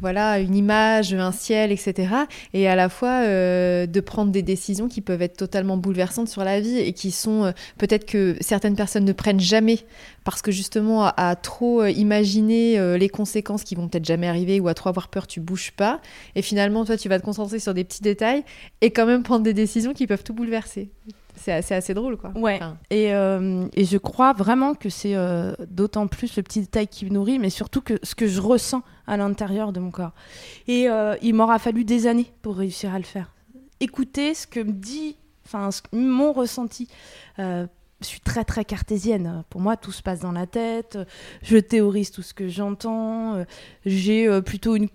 [0.00, 2.12] voilà une image, un ciel, etc.
[2.52, 6.60] Et à la fois de prendre des décisions qui peuvent être totalement bouleversantes sur la
[6.60, 9.78] vie et qui sont peut-être que certaines personnes ne prennent jamais
[10.24, 14.26] parce que justement à, à trop euh, imaginer euh, les conséquences qui vont peut-être jamais
[14.28, 16.00] arriver ou à trop avoir peur, tu bouges pas.
[16.34, 18.44] Et finalement, toi, tu vas te concentrer sur des petits détails
[18.80, 20.90] et quand même prendre des décisions qui peuvent tout bouleverser.
[21.36, 22.32] C'est assez, assez drôle, quoi.
[22.34, 22.56] Ouais.
[22.56, 26.86] Enfin, Et, euh, et je crois vraiment que c'est euh, d'autant plus le petit détail
[26.86, 30.12] qui me nourrit, mais surtout que ce que je ressens à l'intérieur de mon corps.
[30.68, 30.86] Et
[31.22, 33.32] il m'aura fallu des années pour réussir à le faire.
[33.80, 36.88] Écouter ce que me dit, enfin, mon ressenti.
[38.00, 39.44] Je suis très très cartésienne.
[39.50, 40.98] Pour moi, tout se passe dans la tête.
[41.42, 43.44] Je théorise tout ce que j'entends.
[43.84, 44.88] J'ai euh, plutôt une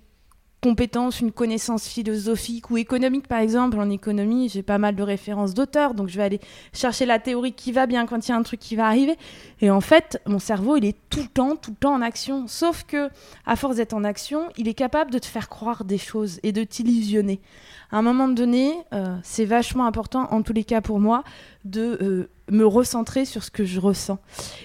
[0.65, 3.79] une connaissance philosophique ou économique, par exemple.
[3.79, 6.39] En économie, j'ai pas mal de références d'auteurs, donc je vais aller
[6.73, 9.17] chercher la théorie qui va bien quand il y a un truc qui va arriver.
[9.61, 12.47] Et en fait, mon cerveau, il est tout le temps, tout le temps en action.
[12.47, 13.09] Sauf que,
[13.45, 16.51] à force d'être en action, il est capable de te faire croire des choses et
[16.51, 17.39] de t'illusionner.
[17.91, 21.23] À un moment donné, euh, c'est vachement important, en tous les cas pour moi,
[21.63, 24.19] de euh, me recentrer sur ce que je ressens.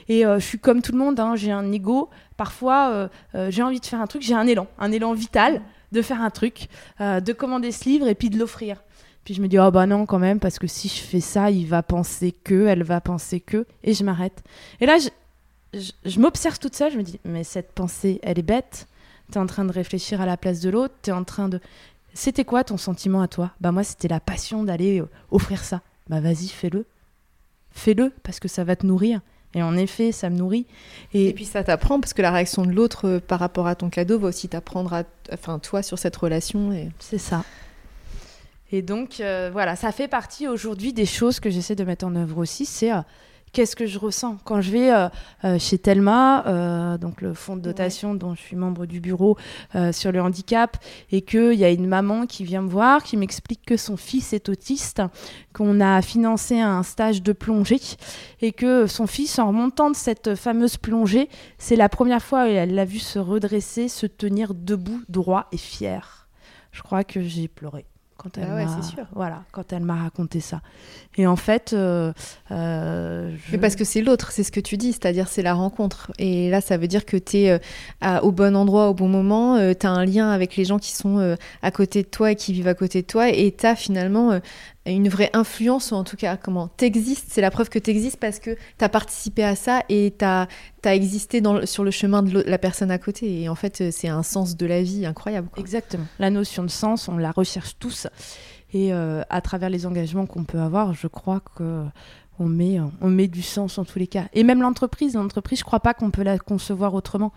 [0.09, 2.09] Et euh, je suis comme tout le monde, hein, j'ai un ego.
[2.41, 5.61] Parfois, euh, euh, j'ai envie de faire un truc, j'ai un élan, un élan vital
[5.93, 6.69] de faire un truc,
[7.03, 8.83] euh, de commander ce livre et puis de l'offrir.
[9.25, 11.51] Puis je me dis, oh bah non, quand même, parce que si je fais ça,
[11.51, 14.43] il va penser que, elle va penser que, et je m'arrête.
[14.81, 15.11] Et là, je,
[15.79, 18.89] je, je m'observe toute seule, je me dis, mais cette pensée, elle est bête.
[19.31, 21.61] T'es en train de réfléchir à la place de l'autre, t'es en train de.
[22.15, 23.51] C'était quoi ton sentiment à toi?
[23.61, 25.83] Bah, moi, c'était la passion d'aller offrir ça.
[26.09, 26.87] Bah, vas-y, fais-le.
[27.71, 29.21] Fais-le, parce que ça va te nourrir.
[29.55, 30.67] Et en effet, ça me nourrit.
[31.13, 33.75] Et, Et puis ça t'apprend parce que la réaction de l'autre euh, par rapport à
[33.75, 36.73] ton cadeau va aussi t'apprendre à, enfin toi sur cette relation.
[36.73, 36.91] Et...
[36.99, 37.45] C'est ça.
[38.73, 39.21] Et donc,
[39.53, 42.65] voilà, ça fait partie aujourd'hui des choses que j'essaie de mettre en œuvre aussi.
[42.67, 42.93] C'est
[43.53, 45.09] qu'est-ce que je ressens quand je vais euh,
[45.45, 49.37] euh, chez Telma, euh, donc le fonds de dotation dont je suis membre du bureau
[49.93, 50.77] sur le handicap,
[51.11, 54.33] et qu'il y a une maman qui vient me voir, qui m'explique que son fils
[54.33, 55.03] est autiste,
[55.53, 57.81] qu'on a financé un stage de plongée,
[58.41, 62.75] et que son fils, en remontant de cette fameuse plongée, c'est la première fois qu'elle
[62.75, 66.29] l'a vu se redresser, se tenir debout, droit et fier.
[66.73, 67.87] Je crois que j'ai pleuré
[68.21, 70.61] quand elle ah m'a voilà quand elle m'a raconté ça.
[71.17, 72.13] Et en fait euh,
[72.51, 76.13] euh, mais parce que c'est l'autre c'est ce que tu dis c'est-à-dire c'est la rencontre.
[76.19, 79.57] Et là ça veut dire que tu es euh, au bon endroit au bon moment
[79.75, 82.53] tu as un lien avec les gens qui sont à côté de toi et qui
[82.53, 83.31] vivent à côté de toi.
[83.31, 84.39] Et tu as finalement
[84.87, 88.39] une vraie influence, ou en tout cas, comment t'existes, c'est la preuve que t'existes parce
[88.39, 90.47] que t'as participé à ça et t'as
[90.85, 93.43] as existé sur le chemin de la personne à côté.
[93.43, 95.49] Et en fait, c'est un sens de la vie incroyable.
[95.57, 96.07] Exactement.
[96.19, 98.07] La notion de sens, on la recherche tous.
[98.73, 101.85] Et euh, à travers les engagements qu'on peut avoir, je crois que
[102.39, 104.25] on met, on met du sens en tous les cas.
[104.33, 107.33] Et même l'entreprise, l'entreprise, je crois pas qu'on peut la concevoir autrement.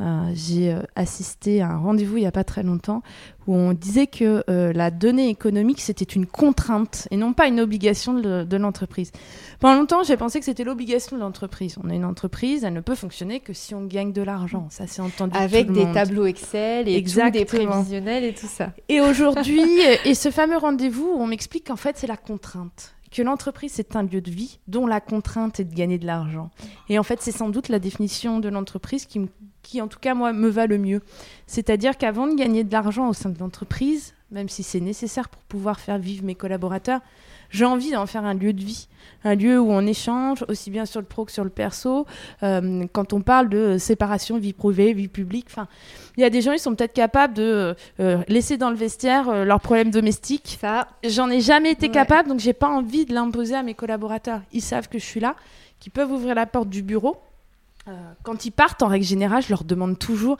[0.00, 3.02] Euh, j'ai euh, assisté à un rendez-vous il n'y a pas très longtemps
[3.46, 7.60] où on disait que euh, la donnée économique, c'était une contrainte et non pas une
[7.60, 9.12] obligation de, l'entreprise.
[9.60, 11.76] Pendant longtemps, j'ai pensé que c'était l'obligation de l'entreprise.
[11.84, 14.66] On a une entreprise, elle ne peut fonctionner que si on gagne de l'argent.
[14.70, 15.36] Ça, c'est entendu.
[15.36, 18.72] Avec des tableaux Excel et des prévisionnels et tout ça.
[18.88, 19.62] Et aujourd'hui,
[20.04, 24.02] et ce fameux rendez-vous, on m'explique qu'en fait, c'est la contrainte que l'entreprise, c'est un
[24.02, 26.50] lieu de vie dont la contrainte est de gagner de l'argent.
[26.88, 29.20] Et en fait, c'est sans doute la définition de l'entreprise qui,
[29.64, 31.00] qui, en tout cas, moi, me va le mieux.
[31.48, 35.42] C'est-à-dire qu'avant de gagner de l'argent au sein de l'entreprise, même si c'est nécessaire pour
[35.42, 37.00] pouvoir faire vivre mes collaborateurs,
[37.50, 38.88] j'ai envie d'en faire un lieu de vie,
[39.22, 42.04] un lieu où on échange aussi bien sur le pro que sur le perso.
[42.42, 45.68] Euh, quand on parle de séparation vie privée, vie publique, enfin,
[46.16, 49.28] il y a des gens ils sont peut-être capables de euh, laisser dans le vestiaire
[49.28, 50.58] euh, leurs problèmes domestiques.
[50.60, 54.40] Ça, j'en ai jamais été capable, donc j'ai pas envie de l'imposer à mes collaborateurs.
[54.52, 55.36] Ils savent que je suis là,
[55.78, 57.18] qu'ils peuvent ouvrir la porte du bureau.
[58.22, 60.38] Quand ils partent, en règle générale, je leur demande toujours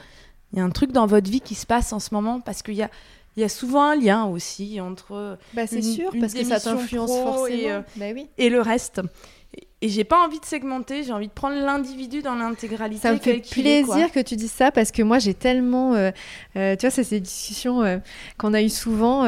[0.54, 2.62] il y a un truc dans votre vie qui se passe en ce moment parce
[2.62, 2.90] qu'il y a
[3.37, 7.11] il y a souvent un lien aussi entre bah, c'est sûr parce que ça t'influence
[7.11, 8.28] forcément et, euh, bah oui.
[8.38, 9.00] et le reste
[9.80, 13.02] et j'ai pas envie de segmenter, j'ai envie de prendre l'individu dans l'intégralité.
[13.02, 16.11] Ça me fait plaisir que tu dises ça parce que moi j'ai tellement, euh,
[16.57, 18.00] euh, tu vois, c'est ces discussions
[18.38, 19.24] qu'on a eues souvent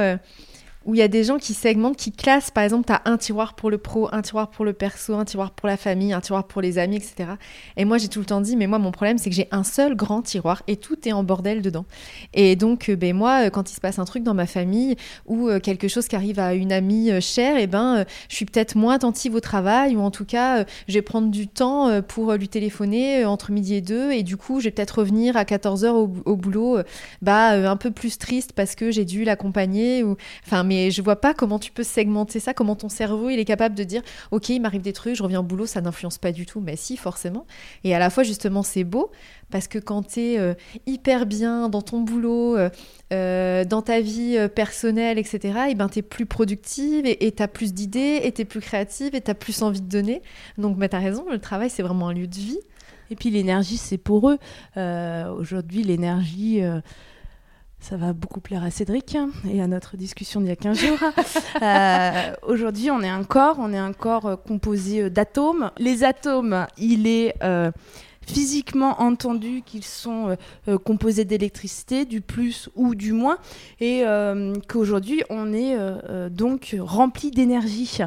[0.86, 3.18] où il y a des gens qui segmentent, qui classent, par exemple, tu as un
[3.18, 6.20] tiroir pour le pro, un tiroir pour le perso, un tiroir pour la famille, un
[6.20, 7.30] tiroir pour les amis, etc.
[7.76, 9.64] Et moi, j'ai tout le temps dit, mais moi, mon problème, c'est que j'ai un
[9.64, 11.84] seul grand tiroir et tout est en bordel dedans.
[12.34, 14.94] Et donc, euh, ben, moi, euh, quand il se passe un truc dans ma famille
[15.26, 18.76] ou euh, quelque chose qui arrive à une amie chère, eh ben, je suis peut-être
[18.76, 22.48] moins attentive au travail ou en tout cas, je vais prendre du temps pour lui
[22.48, 26.12] téléphoner entre midi et deux et du coup, je vais peut-être revenir à 14h au,
[26.24, 26.78] au boulot,
[27.22, 31.16] bah, un peu plus triste parce que j'ai dû l'accompagner ou, enfin, mais je vois
[31.16, 34.50] pas comment tu peux segmenter ça, comment ton cerveau il est capable de dire ok
[34.50, 36.60] il m'arrive des trucs, je reviens au boulot, ça n'influence pas du tout.
[36.60, 37.46] Mais si forcément.
[37.84, 39.10] Et à la fois justement c'est beau
[39.50, 40.54] parce que quand tu es euh,
[40.86, 42.68] hyper bien dans ton boulot, euh,
[43.12, 47.72] euh, dans ta vie personnelle, etc., et ben es plus productive et tu as plus
[47.72, 50.22] d'idées et tu es plus créative et tu as plus envie de donner.
[50.58, 52.58] Donc bah, tu as raison, le travail c'est vraiment un lieu de vie.
[53.10, 54.38] Et puis l'énergie c'est pour eux.
[54.76, 56.60] Aujourd'hui l'énergie
[57.88, 59.16] ça va beaucoup plaire à Cédric
[59.48, 60.98] et à notre discussion d'il y a 15 jours.
[61.62, 65.70] Euh, aujourd'hui, on est un corps, on est un corps euh, composé euh, d'atomes.
[65.78, 67.34] Les atomes, il est
[68.20, 70.36] physiquement entendu qu'ils sont
[70.84, 73.38] composés d'électricité, du plus ou du moins,
[73.80, 74.04] et
[74.68, 75.76] qu'aujourd'hui, on est
[76.30, 77.98] donc rempli d'énergie.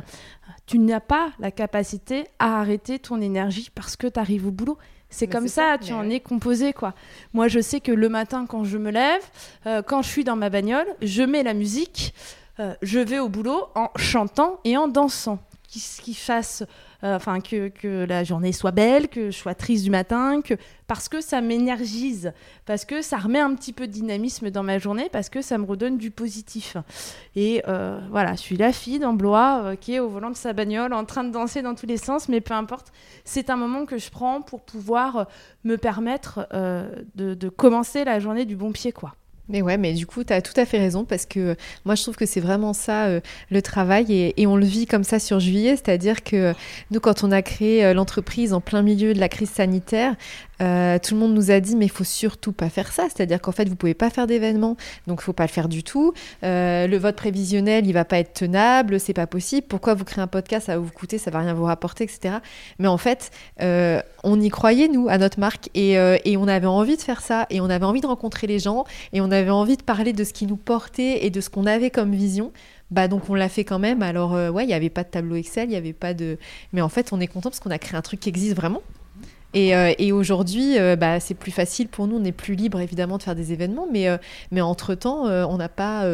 [0.68, 4.78] Tu n'as pas la capacité à arrêter ton énergie parce que tu arrives au boulot.
[5.10, 6.94] C'est comme ça, tu en es composé quoi.
[7.34, 9.22] Moi je sais que le matin quand je me lève,
[9.66, 12.14] euh, quand je suis dans ma bagnole, je mets la musique,
[12.60, 16.64] euh, je vais au boulot en chantant et en dansant qui, qui fasse,
[17.02, 20.56] enfin que, que, la journée soit belle, que je sois triste du matin, que
[20.88, 22.34] parce que ça m'énergise,
[22.66, 25.58] parce que ça remet un petit peu de dynamisme dans ma journée, parce que ça
[25.58, 26.78] me redonne du positif.
[27.36, 30.54] Et euh, voilà, je suis la fille dans euh, qui est au volant de sa
[30.54, 32.92] bagnole, en train de danser dans tous les sens, mais peu importe,
[33.24, 35.28] c'est un moment que je prends pour pouvoir
[35.64, 36.48] me permettre
[37.16, 39.16] de, de commencer la journée du bon pied, quoi.
[39.50, 42.04] Mais ouais, mais du coup, tu as tout à fait raison parce que moi, je
[42.04, 45.40] trouve que c'est vraiment ça euh, le travail et, on le vit comme ça sur
[45.40, 46.54] juillet, c'est-à-dire que
[46.92, 50.16] nous, quand on a créé euh, l'entreprise en plein milieu de la crise sanitaire,
[50.62, 53.40] euh, tout le monde nous a dit mais il faut surtout pas faire ça, c'est-à-dire
[53.40, 54.76] qu'en fait vous pouvez pas faire d'événements,
[55.08, 56.14] donc faut pas le faire du tout.
[56.42, 59.66] Le vote prévisionnel il va pas être tenable, c'est pas possible.
[59.68, 62.40] Pourquoi vous créez un podcast, ça va vous coûter, ça va rien vous rapporter, etc.
[62.78, 66.98] Mais en fait, on y croyait nous à notre marque et, et, on avait envie
[66.98, 68.84] de faire ça et on avait envie de rencontrer les gens
[69.14, 71.66] et on avait envie de parler de ce qui nous portait et de ce qu'on
[71.66, 72.52] avait comme vision
[72.92, 74.02] Bah donc on l'a fait quand même.
[74.04, 76.38] Alors ouais, il n'y avait pas de tableau Excel, il n'y avait pas de.
[76.74, 78.82] Mais en fait, on est content parce qu'on a créé un truc qui existe vraiment.
[79.56, 83.24] Et, et aujourd'hui, bah, c'est plus facile pour nous, on est plus libre évidemment de
[83.24, 84.08] faire des événements, mais,
[84.52, 86.06] mais entre-temps, on n'a pas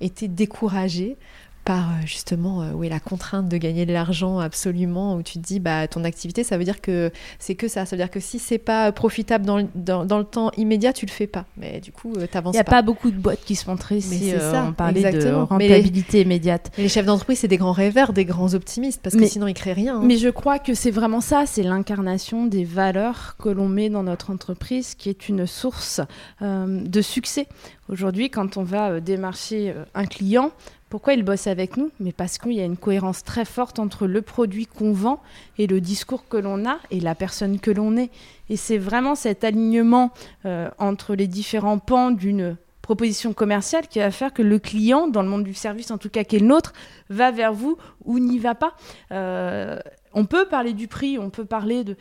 [0.00, 1.16] été découragé
[1.64, 5.60] par euh, justement euh, la contrainte de gagner de l'argent absolument, où tu te dis
[5.60, 8.38] bah ton activité ça veut dire que c'est que ça, ça veut dire que si
[8.38, 11.46] c'est pas profitable dans le, dans, le temps immédiat, tu le fais pas.
[11.56, 12.58] Mais du coup, euh, tu avances pas.
[12.58, 15.30] Il n'y a pas beaucoup de boîtes qui se font très si on parlait de
[15.30, 16.72] rentabilité immédiate.
[16.76, 19.72] les chefs d'entreprise, c'est des grands rêveurs, des grands optimistes, parce que sinon ils créent
[19.72, 19.96] rien.
[19.96, 20.02] Hein.
[20.04, 24.02] Mais je crois que c'est vraiment ça, c'est l'incarnation des valeurs que l'on met dans
[24.02, 26.00] notre entreprise, qui est une source
[26.40, 27.46] de succès.
[27.88, 30.50] Aujourd'hui, quand on va démarcher un client,
[30.92, 34.06] pourquoi il bosse avec nous Mais parce qu'il y a une cohérence très forte entre
[34.06, 35.22] le produit qu'on vend
[35.56, 38.10] et le discours que l'on a et la personne que l'on est.
[38.50, 40.10] Et c'est vraiment cet alignement
[40.44, 45.22] euh, entre les différents pans d'une proposition commerciale qui va faire que le client, dans
[45.22, 46.74] le monde du service en tout cas qui est le nôtre,
[47.08, 48.76] va vers vous ou n'y va pas.
[49.12, 49.78] Euh,
[50.12, 51.96] on peut parler du prix, on peut parler de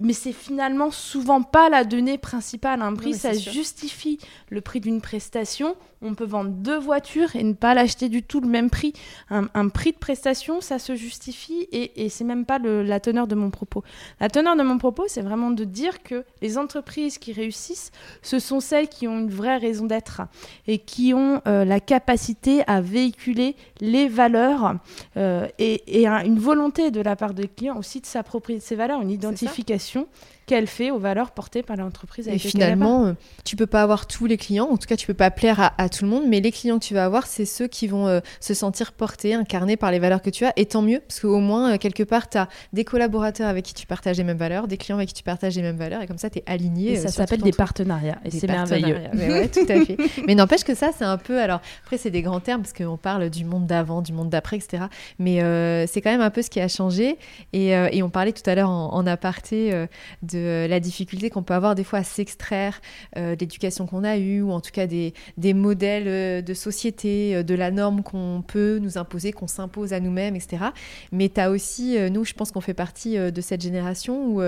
[0.00, 2.82] mais c'est finalement souvent pas la donnée principale.
[2.82, 4.18] Un prix, ça justifie
[4.50, 5.76] le prix d'une prestation.
[6.04, 8.92] On peut vendre deux voitures et ne pas l'acheter du tout le même prix.
[9.30, 13.34] Un, prix de prestation, ça se justifie et, et c'est même pas la teneur de
[13.34, 13.82] mon propos.
[14.20, 17.90] La teneur de mon propos, c'est vraiment de dire que les entreprises qui réussissent,
[18.22, 20.22] ce sont celles qui ont une vraie raison d'être
[20.66, 24.76] et qui ont euh, la capacité à véhiculer les valeurs
[25.16, 29.00] euh, et, et une volonté de la part des clients aussi de s'approprier ces valeurs,
[29.00, 30.06] une identification
[30.46, 32.28] qu'elle fait aux valeurs portées par l'entreprise.
[32.28, 33.12] Et finalement, euh,
[33.44, 35.88] tu peux pas avoir tous les clients, en tout cas tu peux pas plaire à,
[35.88, 38.20] tout le monde, mais les clients que tu vas avoir, c'est ceux qui vont euh,
[38.40, 41.40] se sentir portés, incarnés par les valeurs que tu as, et tant mieux, parce qu'au
[41.40, 44.68] moins, euh, quelque part, tu as des collaborateurs avec qui tu partages les mêmes valeurs,
[44.68, 46.92] des clients avec qui tu partages les mêmes valeurs, et comme ça, tu es aligné.
[46.92, 48.98] Et ça s'appelle des partenariats, et c'est merveilleux.
[49.14, 49.96] Mais ouais, tout à fait.
[50.26, 52.98] mais n'empêche que ça, c'est un peu, alors après, c'est des grands termes, parce qu'on
[52.98, 54.84] parle du monde d'avant, du monde d'après, etc.
[55.18, 55.38] Mais
[55.86, 57.16] c'est quand même un peu ce qui a changé,
[57.52, 59.86] et, et on parlait tout à l'heure en, en, aparté
[60.22, 62.80] de de la difficulté qu'on peut avoir des fois à s'extraire
[63.16, 66.54] euh, de l'éducation qu'on a eue, ou en tout cas des, des modèles euh, de
[66.54, 70.64] société, euh, de la norme qu'on peut nous imposer, qu'on s'impose à nous-mêmes, etc.
[71.12, 74.42] Mais tu as aussi, nous, je pense qu'on fait partie de cette génération où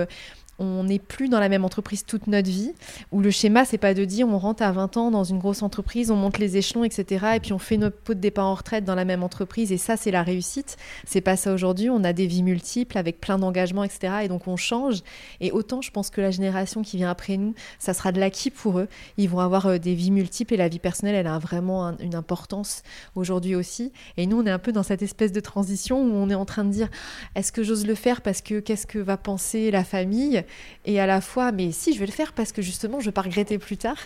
[0.59, 2.73] on n'est plus dans la même entreprise toute notre vie,
[3.11, 5.61] où le schéma, c'est pas de dire on rentre à 20 ans dans une grosse
[5.61, 7.25] entreprise, on monte les échelons, etc.
[7.35, 9.77] Et puis on fait notre pot de départ en retraite dans la même entreprise, et
[9.77, 10.77] ça, c'est la réussite.
[11.05, 11.89] C'est pas ça aujourd'hui.
[11.89, 14.13] On a des vies multiples avec plein d'engagements, etc.
[14.23, 15.01] Et donc on change.
[15.41, 18.49] Et autant, je pense que la génération qui vient après nous, ça sera de l'acquis
[18.49, 18.87] pour eux.
[19.17, 22.15] Ils vont avoir euh, des vies multiples et la vie personnelle, elle a vraiment une
[22.15, 22.83] importance
[23.15, 23.91] aujourd'hui aussi.
[24.17, 26.45] Et nous, on est un peu dans cette espèce de transition où on est en
[26.45, 26.89] train de dire
[27.35, 30.43] est-ce que j'ose le faire parce que qu'est-ce que va penser la famille?
[30.85, 33.11] Et à la fois, mais si, je vais le faire parce que justement, je vais
[33.11, 33.97] pas regretter plus tard.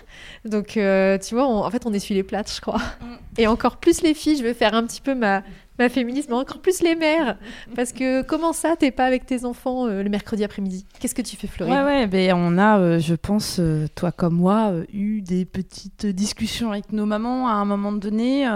[0.46, 2.82] Donc, euh, tu vois, en fait, on essuie les plates, je crois.
[3.02, 3.18] Mm.
[3.38, 5.44] Et encore plus les filles, je vais faire un petit peu ma,
[5.82, 7.38] ma féminisme, encore plus les mères.
[7.76, 10.86] Parce que comment ça, t'es pas avec tes enfants euh, le mercredi après-midi?
[11.00, 11.74] Qu'est-ce que tu fais, Florine?
[11.74, 13.60] Ouais, ben, on a, euh, je pense,
[13.96, 18.48] toi comme moi, eu des petites discussions avec nos mamans à un moment donné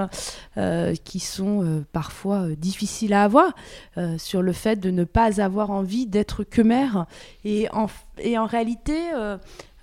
[1.03, 3.53] qui sont parfois difficiles à avoir
[4.17, 7.05] sur le fait de ne pas avoir envie d'être que mère.
[7.43, 8.93] Et en réalité,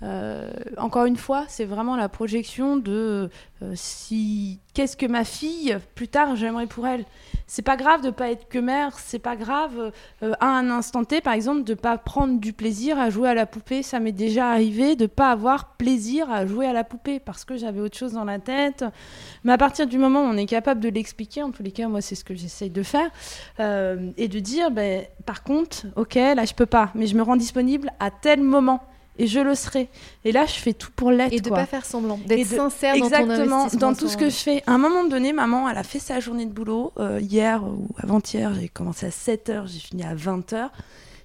[0.03, 3.29] euh, encore une fois, c'est vraiment la projection de
[3.61, 7.05] euh, si qu'est-ce que ma fille plus tard j'aimerais pour elle.
[7.47, 11.05] C'est pas grave de pas être que mère, c'est pas grave euh, à un instant
[11.05, 13.81] T par exemple de pas prendre du plaisir à jouer à la poupée.
[13.81, 17.55] Ça m'est déjà arrivé de pas avoir plaisir à jouer à la poupée parce que
[17.55, 18.83] j'avais autre chose dans la tête.
[19.45, 21.87] Mais à partir du moment où on est capable de l'expliquer, en tous les cas
[21.87, 23.09] moi c'est ce que j'essaye de faire
[23.59, 27.37] et de dire ben par contre ok là je peux pas, mais je me rends
[27.37, 28.81] disponible à tel moment
[29.17, 29.89] et je le serai.
[30.25, 31.33] Et là, je fais tout pour l'être.
[31.33, 33.67] Et de ne pas faire semblant, d'être sincère dans ton investissement.
[33.79, 34.63] dans tout ce que je fais.
[34.67, 36.91] À un moment donné, maman, elle a fait sa journée de boulot.
[36.99, 40.69] Euh, hier ou avant-hier, j'ai commencé à 7h, j'ai fini à 20h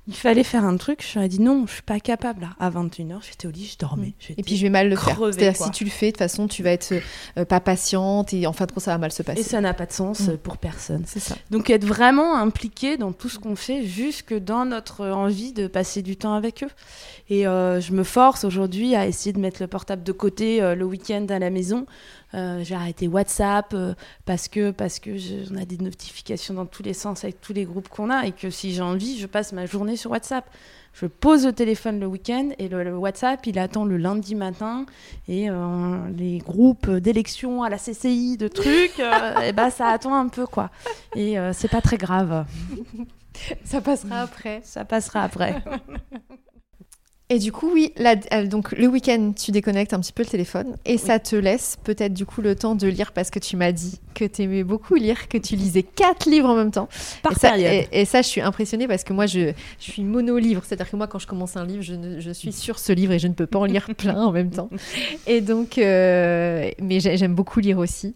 [0.08, 2.48] il fallait faire un truc, je lui ai dit non, je suis pas capable là.
[2.58, 4.14] À 21h, j'étais au lit, je dormais.
[4.30, 4.32] Mm.
[4.38, 5.18] Et puis je vais mal le faire.
[5.18, 6.94] C'est-à-dire si tu le fais, de toute façon, tu vas être
[7.36, 9.40] euh, pas patiente et en fin de compte, ça va mal se passer.
[9.40, 10.38] Et ça n'a pas de sens mm.
[10.38, 11.02] pour personne.
[11.06, 11.36] C'est ça.
[11.50, 16.00] Donc être vraiment impliqué dans tout ce qu'on fait, jusque dans notre envie de passer
[16.00, 16.70] du temps avec eux.
[17.28, 20.74] Et euh, je me force aujourd'hui à essayer de mettre le portable de côté euh,
[20.74, 21.84] le week-end à la maison
[22.34, 23.94] euh, j'ai arrêté WhatsApp euh,
[24.26, 25.10] parce que parce que
[25.50, 28.32] on a des notifications dans tous les sens avec tous les groupes qu'on a et
[28.32, 30.48] que si j'ai envie, je passe ma journée sur WhatsApp.
[30.92, 34.84] Je pose le téléphone le week-end et le, WhatsApp, il attend le lundi matin
[35.28, 40.28] et euh, les groupes d'élection à la CCI, de trucs, et bah ça attend un
[40.28, 40.70] peu quoi.
[41.14, 42.46] Et c'est pas très grave.
[43.64, 44.60] Ça passera après.
[44.64, 45.62] Ça passera après.
[47.30, 47.92] Et du coup, oui,
[48.46, 52.14] donc le week-end, tu déconnectes un petit peu le téléphone et ça te laisse peut-être
[52.14, 54.94] du coup le temps de lire parce que tu m'as dit que tu aimais beaucoup
[54.94, 56.88] lire, que tu lisais quatre livres en même temps.
[57.22, 57.86] Par et ça, période.
[57.92, 60.62] Et, ça, je suis impressionnée parce que moi, je, je suis mono-livre.
[60.64, 63.18] C'est-à-dire que moi, quand je commence un livre, je, je, suis sur ce livre et
[63.18, 64.70] je ne peux pas en lire plein en même temps.
[65.26, 68.14] Et donc, euh, mais j'aime beaucoup lire aussi.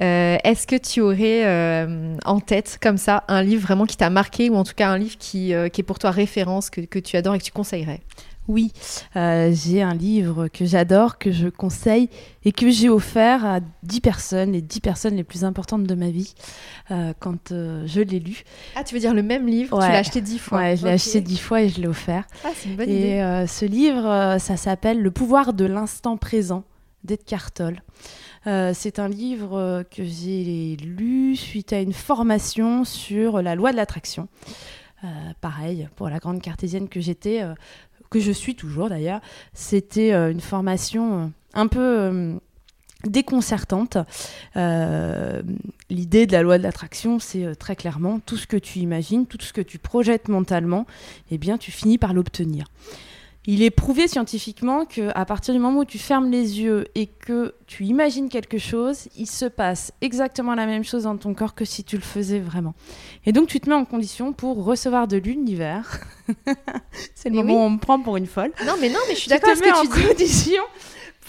[0.00, 4.10] Euh, est-ce que tu aurais euh, en tête, comme ça, un livre vraiment qui t'a
[4.10, 6.98] marqué ou en tout cas un livre qui, qui est pour toi référence, que, que
[6.98, 8.00] tu adores et que tu conseillerais?
[8.48, 8.72] Oui,
[9.14, 12.08] euh, j'ai un livre que j'adore, que je conseille
[12.46, 16.08] et que j'ai offert à 10 personnes, les 10 personnes les plus importantes de ma
[16.08, 16.34] vie,
[16.90, 18.44] euh, quand euh, je l'ai lu.
[18.74, 19.78] Ah, tu veux dire le même livre?
[19.78, 22.24] Tu l'as acheté 10 fois Ouais, je l'ai acheté 10 fois et je l'ai offert.
[22.42, 23.42] Ah, c'est une bonne et, idée.
[23.42, 26.64] Et ce livre, ça s'appelle Le pouvoir de l'instant présent
[27.04, 27.82] d'Edgar Tolle.
[28.46, 34.28] c'est un livre que j'ai lu suite à une formation sur la loi de l'attraction.
[35.42, 37.44] pareil, pour la grande cartésienne que j'étais,
[38.10, 39.20] que je suis toujours d'ailleurs.
[39.54, 42.34] C'était euh, une formation euh, un peu euh,
[43.04, 43.98] déconcertante.
[44.56, 49.38] L'idée de la loi de l'attraction, c'est très clairement tout ce que tu imagines, tout
[49.40, 50.86] ce que tu projettes mentalement,
[51.30, 52.66] eh bien, tu finis par l'obtenir.
[53.50, 57.06] Il est prouvé scientifiquement que à partir du moment où tu fermes les yeux et
[57.06, 61.54] que tu imagines quelque chose, il se passe exactement la même chose dans ton corps
[61.54, 62.74] que si tu le faisais vraiment.
[63.24, 65.98] Et donc tu te mets en condition pour recevoir de l'univers.
[67.14, 68.52] C'est le moment où on me prend pour une folle.
[68.66, 70.02] Non mais non mais je suis d'accord avec ce que tu dis.
[70.02, 70.62] en condition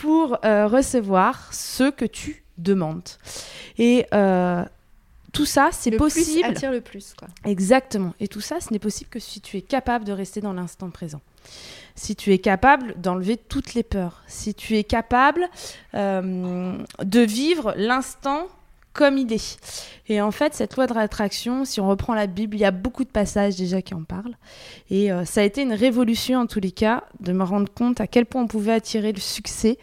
[0.01, 3.07] pour euh, recevoir ce que tu demandes.
[3.77, 4.65] Et euh,
[5.31, 6.35] tout ça, c'est possible.
[6.35, 7.29] Le plus attire le plus, quoi.
[7.45, 8.13] Exactement.
[8.19, 10.89] Et tout ça, ce n'est possible que si tu es capable de rester dans l'instant
[10.89, 11.21] présent
[11.99, 15.49] si tu es capable d'enlever toutes les peurs, si tu es capable
[15.95, 18.47] euh, de vivre l'instant
[18.93, 19.59] comme est.
[20.07, 22.71] Et en fait, cette loi de réattraction, si on reprend la Bible, il y a
[22.71, 24.37] beaucoup de passages déjà qui en parlent.
[24.89, 27.99] Et euh, ça a été une révolution en tous les cas de me rendre compte
[27.99, 29.77] à quel point on pouvait attirer le succès.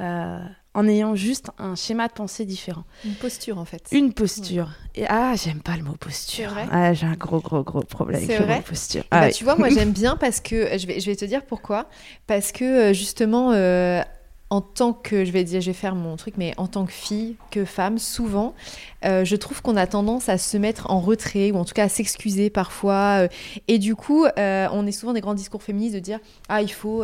[0.00, 0.38] Euh,
[0.74, 2.84] en ayant juste un schéma de pensée différent.
[3.04, 3.86] Une posture en fait.
[3.92, 4.70] Une posture.
[4.94, 6.52] Et ah, j'aime pas le mot posture.
[6.70, 9.02] Ah, j'ai un gros gros gros problème avec le mot posture.
[9.10, 11.44] Bah, ah, Tu vois, moi j'aime bien parce que je vais je vais te dire
[11.44, 11.88] pourquoi.
[12.26, 13.52] Parce que euh, justement.
[13.52, 14.02] Euh,
[14.50, 16.92] en tant que, je vais dire, je vais faire mon truc, mais en tant que
[16.92, 18.54] fille, que femme, souvent,
[19.02, 21.84] euh, je trouve qu'on a tendance à se mettre en retrait ou en tout cas
[21.84, 23.28] à s'excuser parfois.
[23.66, 26.18] et du coup, on est souvent des grands discours féministes de dire
[26.50, 27.02] ah il faut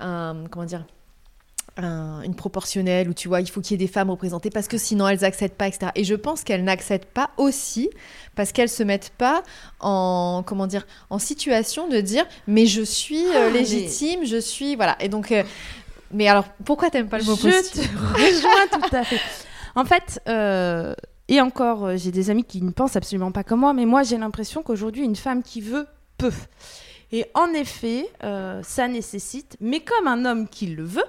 [0.00, 0.84] un comment dire
[1.78, 4.78] une proportionnelle où tu vois, il faut qu'il y ait des femmes représentées parce que
[4.78, 5.92] sinon elles n'acceptent pas, etc.
[5.94, 7.90] Et je pense qu'elles n'acceptent pas aussi
[8.34, 9.42] parce qu'elles se mettent pas
[9.80, 14.76] en comment dire en situation de dire mais je suis euh, ah, légitime, je suis
[14.76, 14.96] voilà.
[15.00, 15.42] Et donc, euh,
[16.12, 17.80] mais alors pourquoi t'aimes pas le mot Je te
[18.14, 19.20] rejoins tout à fait.
[19.74, 20.20] En fait.
[20.28, 20.94] Euh,
[21.32, 24.18] et encore, j'ai des amis qui ne pensent absolument pas comme moi, mais moi j'ai
[24.18, 25.86] l'impression qu'aujourd'hui, une femme qui veut
[26.18, 26.32] peut.
[27.12, 28.10] Et en effet,
[28.62, 31.04] ça nécessite, mais comme un homme qui le veut,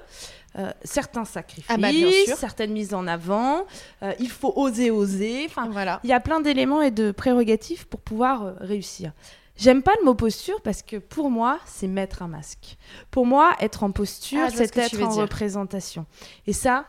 [0.59, 1.87] euh, certains sacrifices, ah bah,
[2.35, 3.65] certaines mises en avant,
[4.03, 5.45] euh, il faut oser, oser.
[5.45, 6.01] Enfin, voilà.
[6.03, 9.13] Il y a plein d'éléments et de prérogatives pour pouvoir euh, réussir.
[9.55, 12.77] J'aime pas le mot posture parce que pour moi, c'est mettre un masque.
[13.11, 16.05] Pour moi, être en posture, ah, c'est être en représentation.
[16.47, 16.85] Et ça,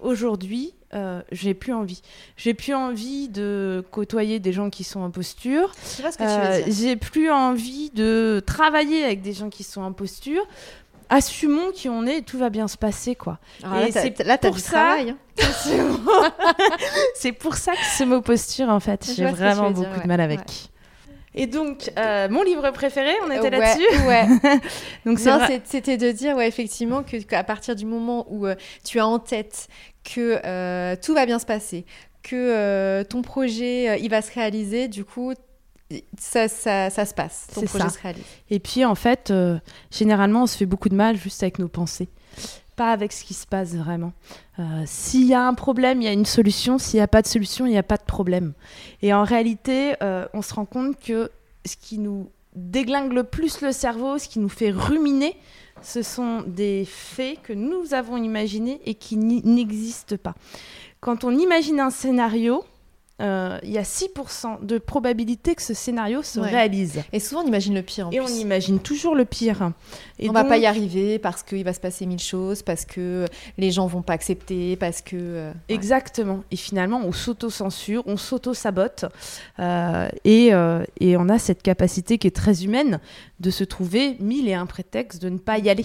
[0.00, 2.02] aujourd'hui, euh, j'ai plus envie.
[2.36, 5.72] J'ai plus envie de côtoyer des gens qui sont en posture.
[6.68, 10.46] j'ai plus envie de travailler avec des gens qui sont en posture
[11.08, 13.38] assumons qui on est et tout va bien se passer quoi.
[13.86, 14.96] Et c'est là pour ça.
[17.14, 20.70] C'est pour ça que ce mot posture en fait, j'ai vraiment beaucoup de mal avec.
[21.36, 24.06] Et donc, euh, mon livre préféré, on était là-dessus.
[24.06, 24.26] Ouais.
[25.04, 25.20] donc
[25.64, 29.18] c'était de dire, ouais, effectivement, que qu'à partir du moment où euh, tu as en
[29.18, 29.68] tête
[30.02, 31.84] que euh, tout va bien se passer,
[32.22, 35.34] que ton projet il va se réaliser, du coup,
[36.18, 37.48] ça, ça, ça, se passe.
[37.54, 38.24] Ton projet se réalise.
[38.50, 39.32] Et puis, en fait,
[39.90, 42.08] généralement, on se fait beaucoup de mal juste avec nos pensées.
[42.76, 44.12] Pas avec ce qui se passe vraiment.
[44.58, 46.78] Euh, s'il y a un problème, il y a une solution.
[46.78, 48.52] S'il n'y a pas de solution, il n'y a pas de problème.
[49.02, 51.30] Et en réalité, euh, on se rend compte que
[51.64, 55.36] ce qui nous déglingue le plus le cerveau, ce qui nous fait ruminer,
[55.82, 60.34] ce sont des faits que nous avons imaginés et qui n'existent pas.
[61.00, 62.64] Quand on imagine un scénario,
[63.22, 67.02] euh, il y a 6% de probabilité que ce scénario se réalise.
[67.12, 68.08] Et souvent, on imagine le pire.
[68.08, 69.72] En et on imagine toujours le pire.
[70.18, 72.84] Et on ne va pas y arriver parce qu'il va se passer mille choses, parce
[72.84, 73.24] que
[73.56, 75.16] les gens vont pas accepter, parce que.
[75.16, 76.44] Euh, Exactement.
[76.50, 79.06] Et finalement, on s'auto-censure, on s'auto-sabote.
[79.60, 80.52] Euh, et,
[81.00, 83.00] et, on a cette capacité qui est très humaine
[83.40, 85.84] de se trouver mille et un prétextes de ne pas y aller.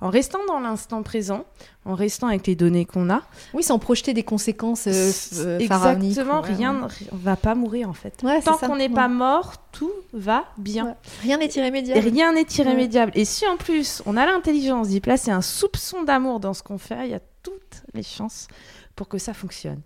[0.00, 1.46] En restant dans l'instant présent,
[1.84, 3.22] en restant avec les données qu'on a.
[3.54, 6.88] Oui, sans projeter des conséquences euh, euh, Exactement, ouais, rien, ouais.
[7.10, 8.22] on va pas mourir en fait.
[8.22, 10.96] Ouais, Tant qu'on n'est pas mort, tout va bien.
[11.22, 12.00] Rien n'est irrémédiable.
[12.00, 13.12] rien n'est irrémédiable.
[13.14, 16.78] Et si en plus on a l'intelligence d'y placer un soupçon d'amour dans ce qu'on
[16.78, 18.48] fait, il y a toutes les chances
[18.94, 19.80] pour que ça fonctionne.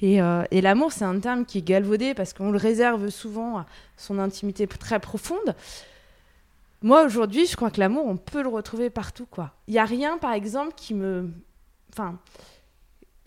[0.00, 3.58] Et, euh, et l'amour, c'est un terme qui est galvaudé parce qu'on le réserve souvent
[3.58, 5.54] à son intimité très profonde.
[6.82, 9.26] Moi, aujourd'hui, je crois que l'amour, on peut le retrouver partout.
[9.26, 9.54] quoi.
[9.66, 11.30] Il n'y a rien, par exemple, qui me...
[11.92, 12.18] Enfin,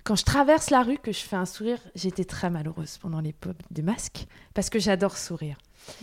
[0.03, 3.57] quand je traverse la rue, que je fais un sourire, j'étais très malheureuse pendant l'époque
[3.69, 5.57] des masques parce que j'adore sourire.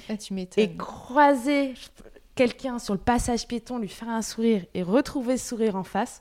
[0.09, 0.65] Ah, tu m'étonnes.
[0.65, 1.75] Et croiser
[2.35, 6.21] quelqu'un sur le passage piéton, lui faire un sourire et retrouver ce sourire en face,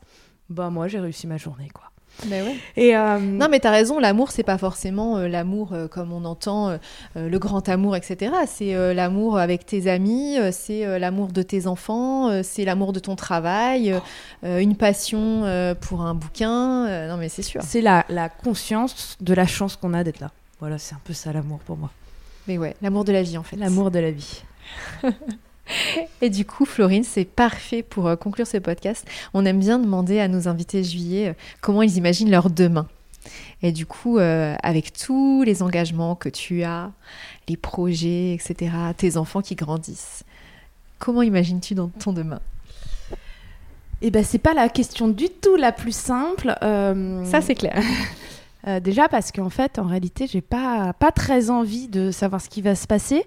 [0.49, 1.91] bah moi j'ai réussi ma journée quoi.
[2.25, 2.55] Ouais.
[2.75, 6.25] Et euh, Non, mais t'as raison, l'amour, c'est pas forcément euh, l'amour euh, comme on
[6.25, 6.77] entend,
[7.15, 8.33] le grand amour, etc.
[8.47, 13.93] C'est l'amour avec tes amis, c'est l'amour de tes enfants, c'est l'amour de ton travail,
[14.43, 15.43] une passion
[15.81, 17.07] pour un bouquin.
[17.07, 17.61] non, mais c'est sûr.
[17.63, 20.31] c'est la, la conscience de la chance qu'on a d'être là.
[20.59, 21.91] Voilà, c'est un peu ça l'amour pour moi.
[22.47, 23.57] Mais ouais, l'amour de la vie, en fait.
[23.57, 24.43] L'amour de la vie.
[26.21, 29.05] Et du coup, Florine, c'est parfait pour euh, conclure ce podcast.
[29.33, 32.87] On aime bien demander à nos invités juillet euh, comment ils imaginent leur demain.
[33.61, 36.91] Et du coup, euh, avec tous les engagements que tu as,
[37.49, 40.23] les projets, etc., tes enfants qui grandissent,
[40.99, 42.39] comment imagines-tu dans ton demain?
[44.01, 46.55] Et ben c'est pas la question du tout la plus simple.
[46.61, 47.81] euh, Ça, c'est clair.
[48.67, 52.49] Euh, déjà parce qu'en fait, en réalité, j'ai pas pas très envie de savoir ce
[52.49, 53.25] qui va se passer.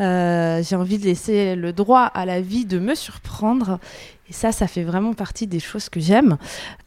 [0.00, 3.80] Euh, j'ai envie de laisser le droit à la vie de me surprendre.
[4.28, 6.36] Et ça, ça fait vraiment partie des choses que j'aime.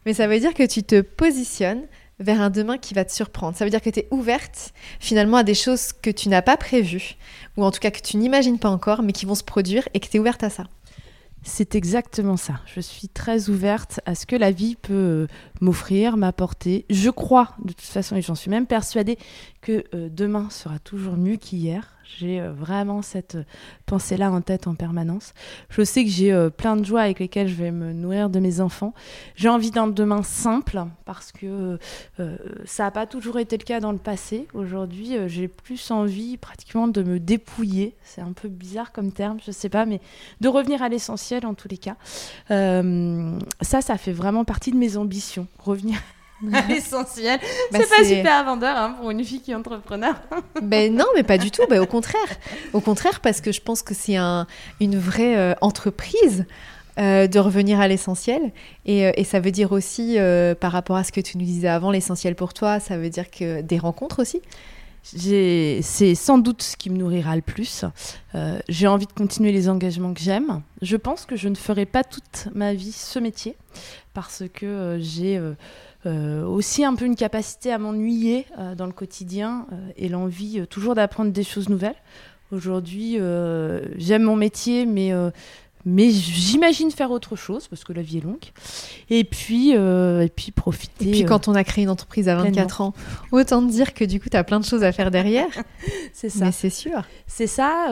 [0.06, 1.84] Mais ça veut dire que tu te positionnes
[2.20, 3.56] vers un demain qui va te surprendre.
[3.56, 6.58] Ça veut dire que tu es ouverte finalement à des choses que tu n'as pas
[6.58, 7.16] prévues,
[7.56, 10.00] ou en tout cas que tu n'imagines pas encore, mais qui vont se produire et
[10.00, 10.66] que tu es ouverte à ça.
[11.52, 12.62] C'est exactement ça.
[12.68, 15.28] Je suis très ouverte à ce que la vie peut euh,
[15.62, 16.86] m'offrir, m'apporter.
[16.92, 19.18] Je crois, de toute façon, et j'en suis même persuadée,
[19.62, 21.96] que euh, demain sera toujours mieux qu'hier.
[22.18, 23.44] J'ai euh, vraiment cette euh,
[23.86, 25.34] pensée-là en tête en permanence.
[25.70, 28.62] Je sais que j'ai plein de joies avec lesquelles je vais me nourrir de mes
[28.62, 28.94] enfants.
[29.36, 31.78] J'ai envie d'un demain simple parce que
[32.66, 34.48] ça n'a pas toujours été le cas dans le passé.
[34.54, 37.96] Aujourd'hui, j'ai plus envie pratiquement de me dépouiller.
[38.04, 40.02] C'est un peu bizarre comme terme, je sais pas, mais
[40.42, 41.96] de revenir à l'essentiel en tous les cas.
[42.50, 45.48] Ça, ça fait vraiment partie de mes ambitions.
[45.60, 46.00] Revenir
[46.70, 47.40] l'essentiel.
[47.72, 50.16] Bah, c'est pas super vendeur hein, pour une fille qui est entrepreneur.
[50.62, 51.64] Ben non, mais pas du tout.
[51.70, 52.22] Ben, au contraire.
[52.74, 54.46] Au contraire, parce que je pense que c'est un,
[54.80, 56.46] une vraie euh, entreprise
[57.00, 58.52] euh, de revenir à l'essentiel.
[58.86, 61.46] Et, euh, et ça veut dire aussi, euh, par rapport à ce que tu nous
[61.46, 64.42] disais avant, l'essentiel pour toi, ça veut dire que des rencontres aussi.
[65.16, 67.86] J'ai- C'est sans doute ce qui me nourrira le plus.
[68.36, 70.62] Euh, j'ai envie de continuer les engagements que j'aime.
[70.82, 73.56] Je pense que je ne ferai pas toute ma vie ce métier
[74.14, 75.54] parce que euh, j'ai euh,
[76.06, 80.66] euh, aussi un peu une capacité à m'ennuyer euh, dans le quotidien euh, et l'envie
[80.70, 81.96] toujours d'apprendre des choses nouvelles.
[82.52, 83.18] Aujourd'hui,
[83.98, 85.12] j'aime mon métier, mais
[85.86, 88.44] mais j'imagine faire autre chose parce que la vie est longue.
[89.10, 91.08] Et puis, euh, et puis profiter.
[91.08, 92.94] Et puis euh, quand on a créé une entreprise à 24 ans,
[93.32, 95.48] autant te dire que du coup, tu as plein de choses à faire derrière.
[96.14, 96.46] c'est ça.
[96.46, 97.04] Mais c'est sûr.
[97.28, 97.92] C'est ça.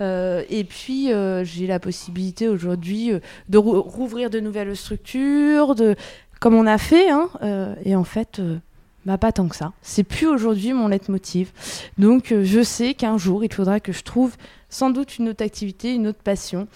[0.00, 1.10] euh, et puis,
[1.44, 3.12] j'ai la possibilité aujourd'hui
[3.48, 5.94] de rou- rouvrir de nouvelles structures, de,
[6.40, 7.10] comme on a fait.
[7.10, 8.56] hein, euh, et en fait, euh,
[9.06, 9.72] bah, pas tant que ça.
[9.82, 11.52] C'est plus aujourd'hui mon leitmotiv.
[11.98, 14.34] Donc, euh, je sais qu'un jour, il faudra que je trouve
[14.70, 16.66] sans doute une autre activité, une autre passion.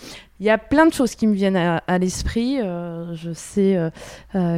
[0.40, 2.58] Il y a plein de choses qui me viennent à, l'esprit.
[2.58, 3.78] je sais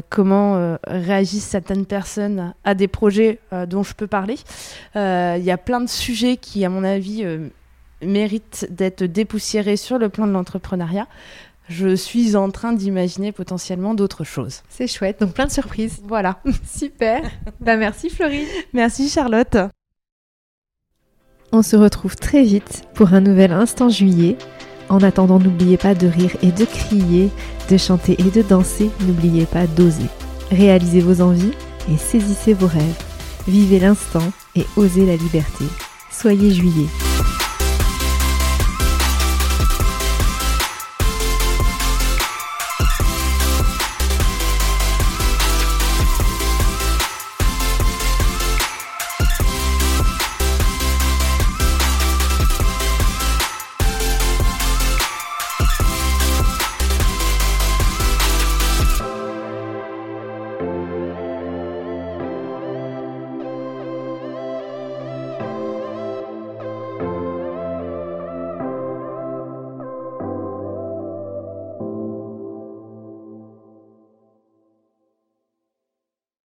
[0.08, 3.38] comment réagissent certaines personnes à des projets
[3.68, 4.36] dont je peux parler.
[4.94, 7.26] Il y a plein de sujets qui, à mon avis,
[8.00, 11.06] méritent d'être dépoussiérés sur le plan de l'entrepreneuriat.
[11.68, 14.62] Je suis en train d'imaginer potentiellement d'autres choses.
[14.68, 15.20] C'est chouette.
[15.20, 16.00] Donc plein de surprises.
[16.04, 16.40] Voilà.
[16.66, 17.22] Super.
[17.60, 18.46] bah merci Florine.
[18.72, 19.56] Merci Charlotte.
[21.52, 24.36] On se retrouve très vite pour un nouvel instant juillet.
[24.88, 27.30] En attendant, n'oubliez pas de rire et de crier,
[27.70, 28.90] de chanter et de danser.
[29.00, 30.06] N'oubliez pas d'oser.
[30.50, 31.52] Réalisez vos envies
[31.90, 33.02] et saisissez vos rêves.
[33.48, 35.64] Vivez l'instant et osez la liberté.
[36.10, 36.86] Soyez juillet.